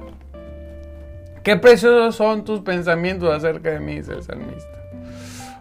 Qué 1.44 1.56
preciosos 1.56 2.16
son 2.16 2.44
tus 2.44 2.60
pensamientos 2.60 3.34
acerca 3.34 3.72
de 3.72 3.80
mí, 3.80 3.96
dice 3.96 4.14
el 4.14 4.24
salmista. 4.24 4.78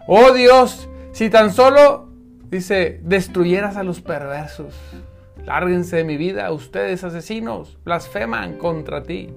Oh 0.05 0.31
Dios, 0.31 0.89
si 1.13 1.29
tan 1.29 1.53
solo, 1.53 2.09
dice, 2.49 2.99
destruyeras 3.03 3.77
a 3.77 3.83
los 3.83 4.01
perversos. 4.01 4.75
Lárguense 5.45 5.95
de 5.95 6.03
mi 6.03 6.17
vida, 6.17 6.51
ustedes 6.51 7.05
asesinos, 7.05 7.77
blasfeman 7.85 8.57
contra 8.57 9.03
ti. 9.03 9.29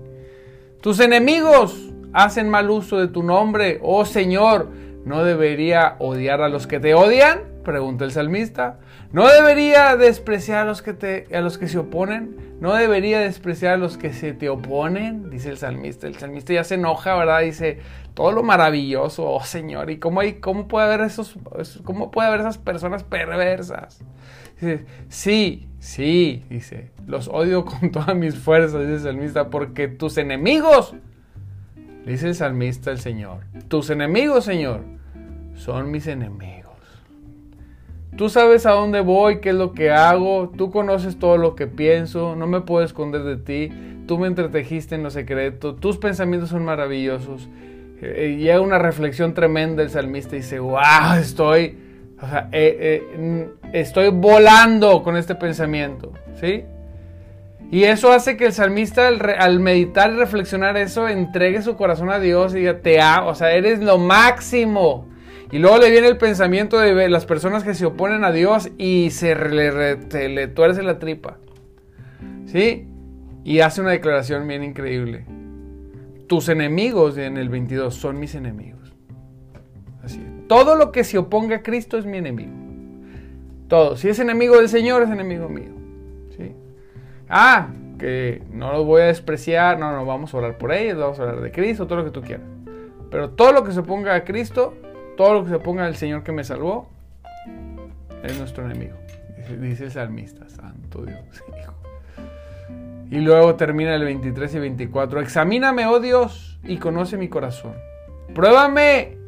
Tus 0.80 0.98
enemigos 1.00 1.90
hacen 2.14 2.48
mal 2.48 2.70
uso 2.70 2.98
de 2.98 3.08
tu 3.08 3.22
nombre. 3.22 3.78
Oh 3.82 4.06
Señor, 4.06 4.70
¿no 5.04 5.24
debería 5.24 5.96
odiar 5.98 6.40
a 6.40 6.48
los 6.48 6.66
que 6.66 6.80
te 6.80 6.94
odian? 6.94 7.40
Pregunta 7.64 8.06
el 8.06 8.12
salmista. 8.12 8.78
¿No 9.12 9.28
debería 9.28 9.94
despreciar 9.96 10.60
a 10.60 10.64
los 10.64 10.80
que, 10.80 10.94
te, 10.94 11.26
a 11.36 11.42
los 11.42 11.58
que 11.58 11.68
se 11.68 11.76
oponen? 11.76 12.56
¿No 12.60 12.74
debería 12.74 13.20
despreciar 13.20 13.74
a 13.74 13.76
los 13.76 13.98
que 13.98 14.14
se 14.14 14.32
te 14.32 14.48
oponen? 14.48 15.28
Dice 15.28 15.50
el 15.50 15.58
salmista. 15.58 16.06
El 16.06 16.16
salmista 16.16 16.54
ya 16.54 16.64
se 16.64 16.76
enoja, 16.76 17.14
¿verdad? 17.14 17.40
Dice, 17.40 17.80
todo 18.14 18.32
lo 18.32 18.42
maravilloso, 18.42 19.30
oh 19.30 19.44
Señor. 19.44 19.90
¿Y 19.90 19.98
cómo, 19.98 20.20
hay, 20.20 20.34
cómo, 20.34 20.66
puede, 20.66 20.86
haber 20.86 21.02
esos, 21.02 21.36
cómo 21.84 22.10
puede 22.10 22.28
haber 22.28 22.40
esas 22.40 22.56
personas 22.56 23.04
perversas? 23.04 24.02
Dice, 24.60 24.84
sí, 25.08 25.68
sí, 25.78 26.44
dice, 26.50 26.90
los 27.06 27.28
odio 27.28 27.64
con 27.64 27.90
todas 27.90 28.14
mis 28.14 28.36
fuerzas, 28.36 28.80
dice 28.80 28.92
el 28.94 29.00
salmista, 29.00 29.48
porque 29.48 29.88
tus 29.88 30.18
enemigos, 30.18 30.94
dice 32.04 32.28
el 32.28 32.34
salmista 32.34 32.90
el 32.90 32.98
Señor, 32.98 33.44
tus 33.68 33.88
enemigos, 33.88 34.44
Señor, 34.44 34.82
son 35.54 35.90
mis 35.90 36.06
enemigos. 36.06 36.60
Tú 38.16 38.28
sabes 38.28 38.66
a 38.66 38.72
dónde 38.72 39.00
voy, 39.00 39.40
qué 39.40 39.50
es 39.50 39.54
lo 39.54 39.72
que 39.72 39.90
hago, 39.90 40.52
tú 40.54 40.70
conoces 40.70 41.18
todo 41.18 41.38
lo 41.38 41.54
que 41.54 41.66
pienso, 41.66 42.36
no 42.36 42.46
me 42.46 42.60
puedo 42.60 42.84
esconder 42.84 43.22
de 43.22 43.36
ti, 43.36 43.72
tú 44.06 44.18
me 44.18 44.26
entretejiste 44.26 44.94
en 44.96 45.04
lo 45.04 45.10
secreto, 45.10 45.74
tus 45.74 45.96
pensamientos 45.96 46.50
son 46.50 46.64
maravillosos. 46.64 47.48
Eh, 48.02 48.36
y 48.38 48.48
hay 48.48 48.58
una 48.58 48.78
reflexión 48.78 49.32
tremenda 49.32 49.82
el 49.82 49.90
salmista 49.90 50.36
dice, 50.36 50.58
wow, 50.58 51.14
estoy, 51.18 51.78
eh, 52.52 53.02
eh, 53.12 53.48
estoy 53.72 54.10
volando 54.10 55.02
con 55.02 55.16
este 55.16 55.34
pensamiento, 55.34 56.12
¿sí? 56.40 56.64
Y 57.70 57.84
eso 57.84 58.12
hace 58.12 58.36
que 58.36 58.46
el 58.46 58.52
salmista 58.52 59.08
al, 59.08 59.60
meditar 59.60 60.12
y 60.12 60.16
reflexionar 60.16 60.76
eso 60.76 61.08
entregue 61.08 61.62
su 61.62 61.76
corazón 61.76 62.10
a 62.10 62.18
Dios 62.18 62.52
y 62.54 62.60
diga, 62.60 62.80
te 62.80 63.00
amo, 63.00 63.28
o 63.28 63.34
sea, 63.34 63.52
eres 63.52 63.80
lo 63.80 63.96
máximo. 63.96 65.08
Y 65.52 65.58
luego 65.58 65.78
le 65.78 65.90
viene 65.90 66.08
el 66.08 66.16
pensamiento 66.16 66.78
de 66.78 67.08
las 67.08 67.26
personas 67.26 67.62
que 67.62 67.74
se 67.74 67.86
oponen 67.86 68.24
a 68.24 68.32
Dios 68.32 68.70
y 68.76 69.10
se 69.10 69.34
le, 69.34 70.48
tuerce 70.48 70.82
la 70.82 70.98
tripa. 70.98 71.38
¿Sí? 72.46 72.88
Y 73.44 73.60
hace 73.60 73.80
una 73.80 73.90
declaración 73.90 74.46
bien 74.48 74.64
increíble. 74.64 75.26
Tus 76.26 76.48
enemigos 76.48 77.18
en 77.18 77.36
el 77.36 77.48
22 77.48 77.94
son 77.94 78.18
mis 78.18 78.34
enemigos. 78.34 78.92
Así 80.02 80.20
es. 80.20 80.39
Todo 80.50 80.74
lo 80.74 80.90
que 80.90 81.04
se 81.04 81.16
oponga 81.16 81.58
a 81.58 81.62
Cristo 81.62 81.96
es 81.96 82.06
mi 82.06 82.18
enemigo. 82.18 82.50
Todo. 83.68 83.96
Si 83.96 84.08
es 84.08 84.18
enemigo 84.18 84.56
del 84.56 84.68
Señor, 84.68 85.00
es 85.04 85.08
enemigo 85.08 85.48
mío. 85.48 85.70
¿Sí? 86.36 86.56
Ah, 87.28 87.68
que 88.00 88.42
no 88.50 88.72
los 88.72 88.84
voy 88.84 89.02
a 89.02 89.04
despreciar. 89.04 89.78
No, 89.78 89.92
no, 89.92 90.04
vamos 90.04 90.34
a 90.34 90.38
orar 90.38 90.58
por 90.58 90.72
ellos, 90.72 90.98
vamos 90.98 91.20
a 91.20 91.22
hablar 91.22 91.40
de 91.40 91.52
Cristo, 91.52 91.86
todo 91.86 91.98
lo 91.98 92.04
que 92.04 92.10
tú 92.10 92.22
quieras. 92.22 92.44
Pero 93.12 93.30
todo 93.30 93.52
lo 93.52 93.62
que 93.62 93.70
se 93.70 93.78
oponga 93.78 94.12
a 94.16 94.24
Cristo, 94.24 94.74
todo 95.16 95.34
lo 95.34 95.44
que 95.44 95.50
se 95.50 95.54
oponga 95.54 95.86
al 95.86 95.94
Señor 95.94 96.24
que 96.24 96.32
me 96.32 96.42
salvó, 96.42 96.88
es 98.24 98.36
nuestro 98.36 98.64
enemigo. 98.64 98.96
Dice 99.60 99.84
el 99.84 99.92
salmista, 99.92 100.48
santo 100.48 101.04
Dios, 101.04 101.20
hijo. 101.60 101.74
Y 103.08 103.20
luego 103.20 103.54
termina 103.54 103.94
el 103.94 104.02
23 104.02 104.52
y 104.52 104.58
24. 104.58 105.20
Examíname, 105.20 105.86
oh 105.86 106.00
Dios, 106.00 106.58
y 106.64 106.78
conoce 106.78 107.16
mi 107.16 107.28
corazón. 107.28 107.74
Pruébame 108.34 109.19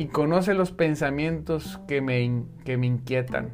y 0.00 0.06
conoce 0.06 0.54
los 0.54 0.72
pensamientos 0.72 1.78
que 1.86 2.00
me, 2.00 2.44
que 2.64 2.78
me 2.78 2.86
inquietan. 2.86 3.50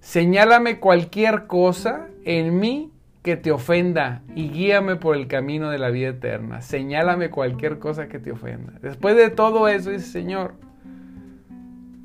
Señálame 0.00 0.80
cualquier 0.80 1.46
cosa 1.46 2.08
en 2.24 2.58
mí 2.58 2.90
que 3.22 3.36
te 3.36 3.52
ofenda 3.52 4.22
y 4.34 4.48
guíame 4.48 4.96
por 4.96 5.14
el 5.14 5.28
camino 5.28 5.70
de 5.70 5.78
la 5.78 5.90
vida 5.90 6.08
eterna. 6.08 6.60
Señálame 6.60 7.30
cualquier 7.30 7.78
cosa 7.78 8.08
que 8.08 8.18
te 8.18 8.32
ofenda. 8.32 8.72
Después 8.82 9.14
de 9.14 9.30
todo 9.30 9.68
eso, 9.68 9.90
dice 9.90 10.06
Señor, 10.06 10.54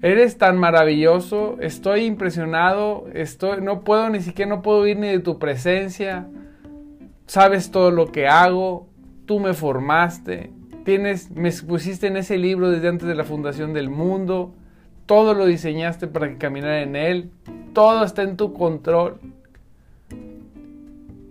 Eres 0.04 0.38
tan 0.38 0.60
maravilloso, 0.60 1.58
estoy 1.60 2.06
impresionado, 2.06 3.08
estoy, 3.14 3.62
no 3.62 3.84
puedo 3.84 4.10
ni 4.12 4.22
siquiera, 4.22 4.48
no 4.48 4.62
puedo 4.62 4.86
ir 4.86 4.98
ni 5.00 5.08
de 5.08 5.20
tu 5.20 5.40
presencia. 5.40 6.28
Sabes 7.26 7.72
todo 7.72 7.90
lo 7.90 8.12
que 8.12 8.28
hago, 8.28 8.88
tú 9.26 9.40
me 9.40 9.54
formaste, 9.56 10.52
me 10.98 11.52
pusiste 11.68 12.08
en 12.08 12.18
ese 12.18 12.38
libro 12.38 12.70
desde 12.70 12.88
antes 12.88 13.08
de 13.08 13.16
la 13.16 13.24
fundación 13.24 13.74
del 13.74 13.90
mundo, 13.90 14.54
todo 15.06 15.34
lo 15.34 15.46
diseñaste 15.46 16.08
para 16.08 16.30
que 16.30 16.38
caminara 16.38 16.82
en 16.82 16.96
él, 16.96 17.32
todo 17.74 18.04
está 18.04 18.24
en 18.24 18.38
tu 18.38 18.54
control. 18.54 19.20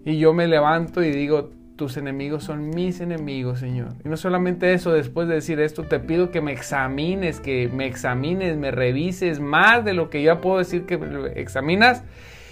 Y 0.04 0.18
yo 0.18 0.32
me 0.32 0.46
levanto 0.46 1.02
y 1.02 1.10
digo, 1.10 1.50
tus 1.76 1.96
enemigos 1.96 2.44
son 2.44 2.70
mis 2.70 3.00
enemigos, 3.00 3.60
Señor. 3.60 3.94
Y 4.04 4.08
no 4.08 4.16
solamente 4.16 4.74
eso, 4.74 4.92
después 4.92 5.28
de 5.28 5.34
decir 5.34 5.60
esto, 5.60 5.84
te 5.84 6.00
pido 6.00 6.30
que 6.30 6.40
me 6.40 6.52
examines, 6.52 7.40
que 7.40 7.70
me 7.72 7.86
examines, 7.86 8.56
me 8.56 8.70
revises 8.70 9.38
más 9.38 9.84
de 9.84 9.94
lo 9.94 10.10
que 10.10 10.22
ya 10.22 10.40
puedo 10.40 10.58
decir 10.58 10.84
que 10.86 10.98
examinas. 11.36 12.02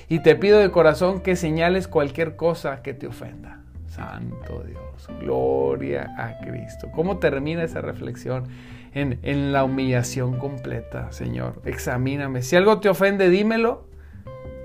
Y 0.09 0.21
te 0.21 0.37
pido 0.37 0.61
de 0.61 0.71
corazón 0.71 1.21
que 1.21 1.35
señales 1.35 1.89
cualquier 1.89 2.37
cosa 2.37 2.83
que 2.83 2.95
te 2.95 3.09
ofenda. 3.09 3.66
Santo 3.97 4.63
Dios, 4.67 5.09
gloria 5.21 6.15
a 6.19 6.39
Cristo. 6.41 6.91
¿Cómo 6.95 7.19
termina 7.19 7.65
esa 7.65 7.81
reflexión? 7.81 8.45
En, 8.93 9.19
en 9.23 9.53
la 9.53 9.65
humillación 9.65 10.39
completa, 10.39 11.13
Señor. 11.13 11.61
Examíname. 11.65 12.43
Si 12.43 12.57
algo 12.57 12.81
te 12.81 12.89
ofende, 12.89 13.29
dímelo 13.29 13.87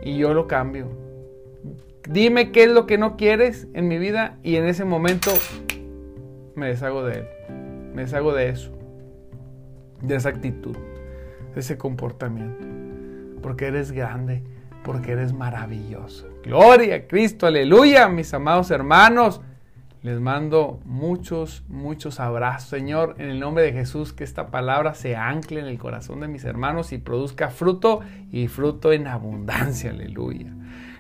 y 0.04 0.18
yo 0.18 0.34
lo 0.34 0.48
cambio 0.48 1.02
Dime 2.10 2.52
qué 2.52 2.64
es 2.64 2.72
lo 2.72 2.88
que 2.88 2.98
no 2.98 3.16
quieres 3.16 3.68
en 3.74 3.88
mi 3.88 4.00
vida 4.00 4.38
y 4.42 4.56
en 4.56 4.66
ese 4.66 4.86
momento 4.86 5.32
me 6.56 6.68
deshago 6.68 7.04
de 7.04 7.20
él. 7.20 7.28
Me 7.94 8.02
deshago 8.02 8.34
de 8.34 8.50
eso. 8.50 8.72
De 10.02 10.16
esa 10.16 10.30
actitud. 10.30 10.76
De 11.54 11.60
ese 11.60 11.78
comportamiento. 11.78 12.68
Porque 13.44 13.68
eres 13.68 13.92
grande. 13.92 14.44
Porque 14.84 15.12
eres 15.12 15.32
maravilloso. 15.32 16.28
Gloria 16.44 16.96
a 16.96 17.08
Cristo. 17.08 17.48
Aleluya. 17.48 18.08
Mis 18.08 18.34
amados 18.34 18.72
hermanos. 18.72 19.42
Les 20.04 20.20
mando 20.20 20.80
muchos, 20.84 21.64
muchos 21.68 22.20
abrazos, 22.20 22.70
Señor, 22.70 23.14
en 23.20 23.30
el 23.30 23.40
nombre 23.40 23.64
de 23.64 23.72
Jesús, 23.72 24.14
que 24.14 24.24
esta 24.24 24.48
palabra 24.48 24.96
se 24.96 25.16
ancle 25.16 25.60
en 25.60 25.68
el 25.68 25.78
corazón 25.78 26.22
de 26.22 26.28
mis 26.28 26.44
hermanos 26.44 26.92
y 26.92 26.98
produzca 26.98 27.50
fruto 27.50 28.00
y 28.32 28.48
fruto 28.48 28.94
en 28.94 29.06
abundancia. 29.06 29.92
Aleluya. 29.92 30.48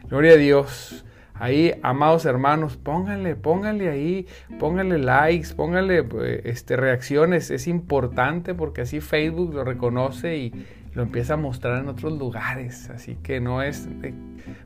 Gloria 0.07 0.33
a 0.33 0.37
Dios. 0.37 1.03
Ahí, 1.33 1.73
amados 1.81 2.25
hermanos, 2.25 2.77
pónganle, 2.77 3.35
pónganle 3.35 3.89
ahí, 3.89 4.27
pónganle 4.59 4.99
likes, 4.99 5.55
pónganle 5.55 6.03
pues, 6.03 6.41
este, 6.43 6.77
reacciones. 6.77 7.49
Es 7.49 7.65
importante 7.65 8.53
porque 8.53 8.81
así 8.81 9.01
Facebook 9.01 9.55
lo 9.55 9.63
reconoce 9.63 10.37
y 10.37 10.65
lo 10.93 11.03
empieza 11.03 11.35
a 11.35 11.37
mostrar 11.37 11.81
en 11.81 11.87
otros 11.87 12.17
lugares. 12.17 12.89
Así 12.89 13.15
que 13.15 13.39
no 13.39 13.61
es 13.61 13.87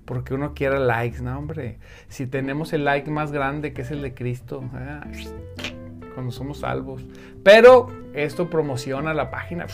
porque 0.05 0.33
uno 0.33 0.53
quiera 0.53 0.79
likes, 0.79 1.21
no, 1.21 1.37
hombre. 1.37 1.79
Si 2.07 2.27
tenemos 2.27 2.73
el 2.73 2.85
like 2.85 3.09
más 3.09 3.31
grande 3.31 3.73
que 3.73 3.81
es 3.81 3.91
el 3.91 4.01
de 4.01 4.13
Cristo, 4.13 4.63
ah, 4.73 5.05
cuando 6.13 6.31
somos 6.31 6.59
salvos. 6.59 7.05
Pero 7.43 7.87
esto 8.13 8.49
promociona 8.49 9.13
la 9.13 9.29
página, 9.29 9.67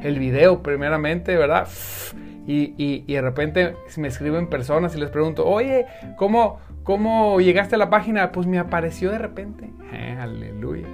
el 0.00 0.18
video 0.18 0.62
primeramente, 0.62 1.36
¿verdad? 1.36 1.68
Y, 2.46 3.00
de 3.10 3.22
repente 3.22 3.74
me 3.96 4.08
escriben 4.08 4.48
personas 4.48 4.94
y 4.94 4.98
les 4.98 5.10
pregunto, 5.10 5.46
oye, 5.46 5.86
¿cómo, 6.16 6.60
¿cómo 6.82 7.40
llegaste 7.40 7.74
a 7.74 7.78
la 7.78 7.88
página? 7.88 8.32
Pues 8.32 8.46
me 8.46 8.58
apareció 8.58 9.10
de 9.10 9.18
repente. 9.18 9.70
Eh, 9.92 10.16
aleluya. 10.20 10.86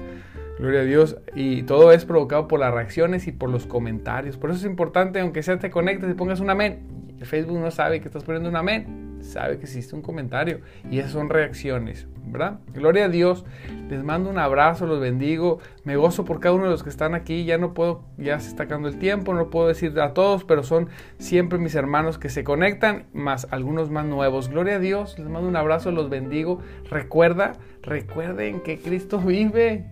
Gloria 0.61 0.81
a 0.81 0.85
Dios. 0.85 1.17
Y 1.35 1.63
todo 1.65 1.91
es 1.91 2.05
provocado 2.05 2.47
por 2.47 2.61
las 2.61 2.73
reacciones 2.73 3.27
y 3.27 3.33
por 3.33 3.51
los 3.51 3.67
comentarios. 3.67 4.37
Por 4.37 4.51
eso 4.51 4.61
es 4.61 4.67
importante, 4.67 5.21
aunque 5.21 5.43
sea 5.43 5.59
te 5.59 5.71
conectes 5.71 6.11
y 6.11 6.15
pongas 6.15 6.41
un 6.41 6.51
amén. 6.51 7.17
Facebook 7.23 7.59
no 7.59 7.71
sabe 7.71 8.01
que 8.01 8.07
estás 8.09 8.25
poniendo 8.25 8.49
un 8.49 8.57
amén 8.57 9.11
sabe 9.23 9.59
que 9.59 9.65
existe 9.65 9.95
un 9.95 10.03
comentario 10.03 10.61
y 10.91 10.99
esas 10.99 11.13
son 11.13 11.29
reacciones, 11.29 12.07
¿verdad? 12.27 12.61
Gloria 12.73 13.07
a 13.07 13.09
Dios, 13.09 13.45
les 13.89 14.03
mando 14.03 14.31
un 14.31 14.39
abrazo, 14.39 14.87
los 14.87 15.01
bendigo, 15.01 15.59
me 15.85 15.97
gozo 15.97 16.25
por 16.25 16.41
cada 16.41 16.55
uno 16.55 16.65
de 16.65 16.71
los 16.71 16.83
que 16.83 16.91
están 16.91 17.15
aquí, 17.15 17.45
ya 17.45 17.59
no 17.59 17.75
puedo, 17.75 18.05
ya 18.19 18.39
se 18.41 18.49
está 18.49 18.65
acabando 18.65 18.89
el 18.89 18.99
tiempo, 18.99 19.35
no 19.35 19.51
puedo 19.51 19.69
decir 19.69 19.99
a 20.01 20.15
todos, 20.15 20.45
pero 20.45 20.63
son 20.63 20.89
siempre 21.19 21.59
mis 21.59 21.75
hermanos 21.75 22.19
que 22.19 22.29
se 22.29 22.45
conectan, 22.45 23.07
más 23.13 23.47
algunos 23.51 23.91
más 23.91 24.07
nuevos. 24.07 24.49
Gloria 24.49 24.77
a 24.77 24.79
Dios, 24.79 25.19
les 25.19 25.29
mando 25.29 25.49
un 25.49 25.57
abrazo, 25.57 25.91
los 25.91 26.11
bendigo. 26.11 26.61
Recuerda, 26.91 27.53
recuerden 27.83 28.61
que 28.61 28.79
Cristo 28.79 29.19
vive. 29.25 29.87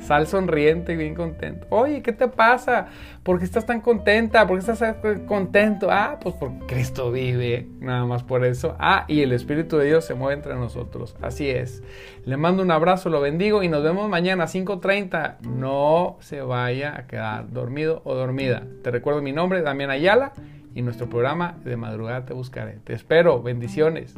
Sal 0.00 0.26
sonriente 0.26 0.92
y 0.92 0.96
bien 0.96 1.14
contento. 1.14 1.66
Oye, 1.70 2.02
¿qué 2.02 2.12
te 2.12 2.28
pasa? 2.28 2.88
¿Por 3.22 3.38
qué 3.38 3.44
estás 3.44 3.66
tan 3.66 3.80
contenta? 3.80 4.46
¿Por 4.46 4.58
qué 4.58 4.70
estás 4.70 4.96
contento? 5.26 5.88
Ah, 5.90 6.18
pues 6.20 6.34
porque 6.34 6.66
Cristo 6.66 7.10
vive, 7.10 7.68
nada 7.80 8.04
más 8.04 8.22
por 8.22 8.44
eso. 8.44 8.76
Ah, 8.78 9.04
y 9.08 9.22
el 9.22 9.32
Espíritu 9.32 9.78
de 9.78 9.86
Dios 9.86 10.04
se 10.04 10.14
mueve 10.14 10.34
entre 10.34 10.54
nosotros. 10.54 11.16
Así 11.22 11.48
es. 11.48 11.82
Le 12.24 12.36
mando 12.36 12.62
un 12.62 12.70
abrazo, 12.70 13.08
lo 13.08 13.20
bendigo 13.20 13.62
y 13.62 13.68
nos 13.68 13.82
vemos 13.82 14.08
mañana 14.08 14.44
a 14.44 14.48
5.30. 14.48 15.40
No 15.40 16.16
se 16.20 16.42
vaya 16.42 16.94
a 16.96 17.06
quedar 17.06 17.50
dormido 17.50 18.02
o 18.04 18.14
dormida. 18.14 18.64
Te 18.82 18.90
recuerdo 18.90 19.22
mi 19.22 19.32
nombre, 19.32 19.62
Damián 19.62 19.90
Ayala, 19.90 20.32
y 20.74 20.82
nuestro 20.82 21.08
programa 21.08 21.56
de 21.64 21.76
madrugada 21.76 22.24
te 22.24 22.34
buscaré. 22.34 22.78
Te 22.84 22.92
espero. 22.92 23.42
Bendiciones. 23.42 24.14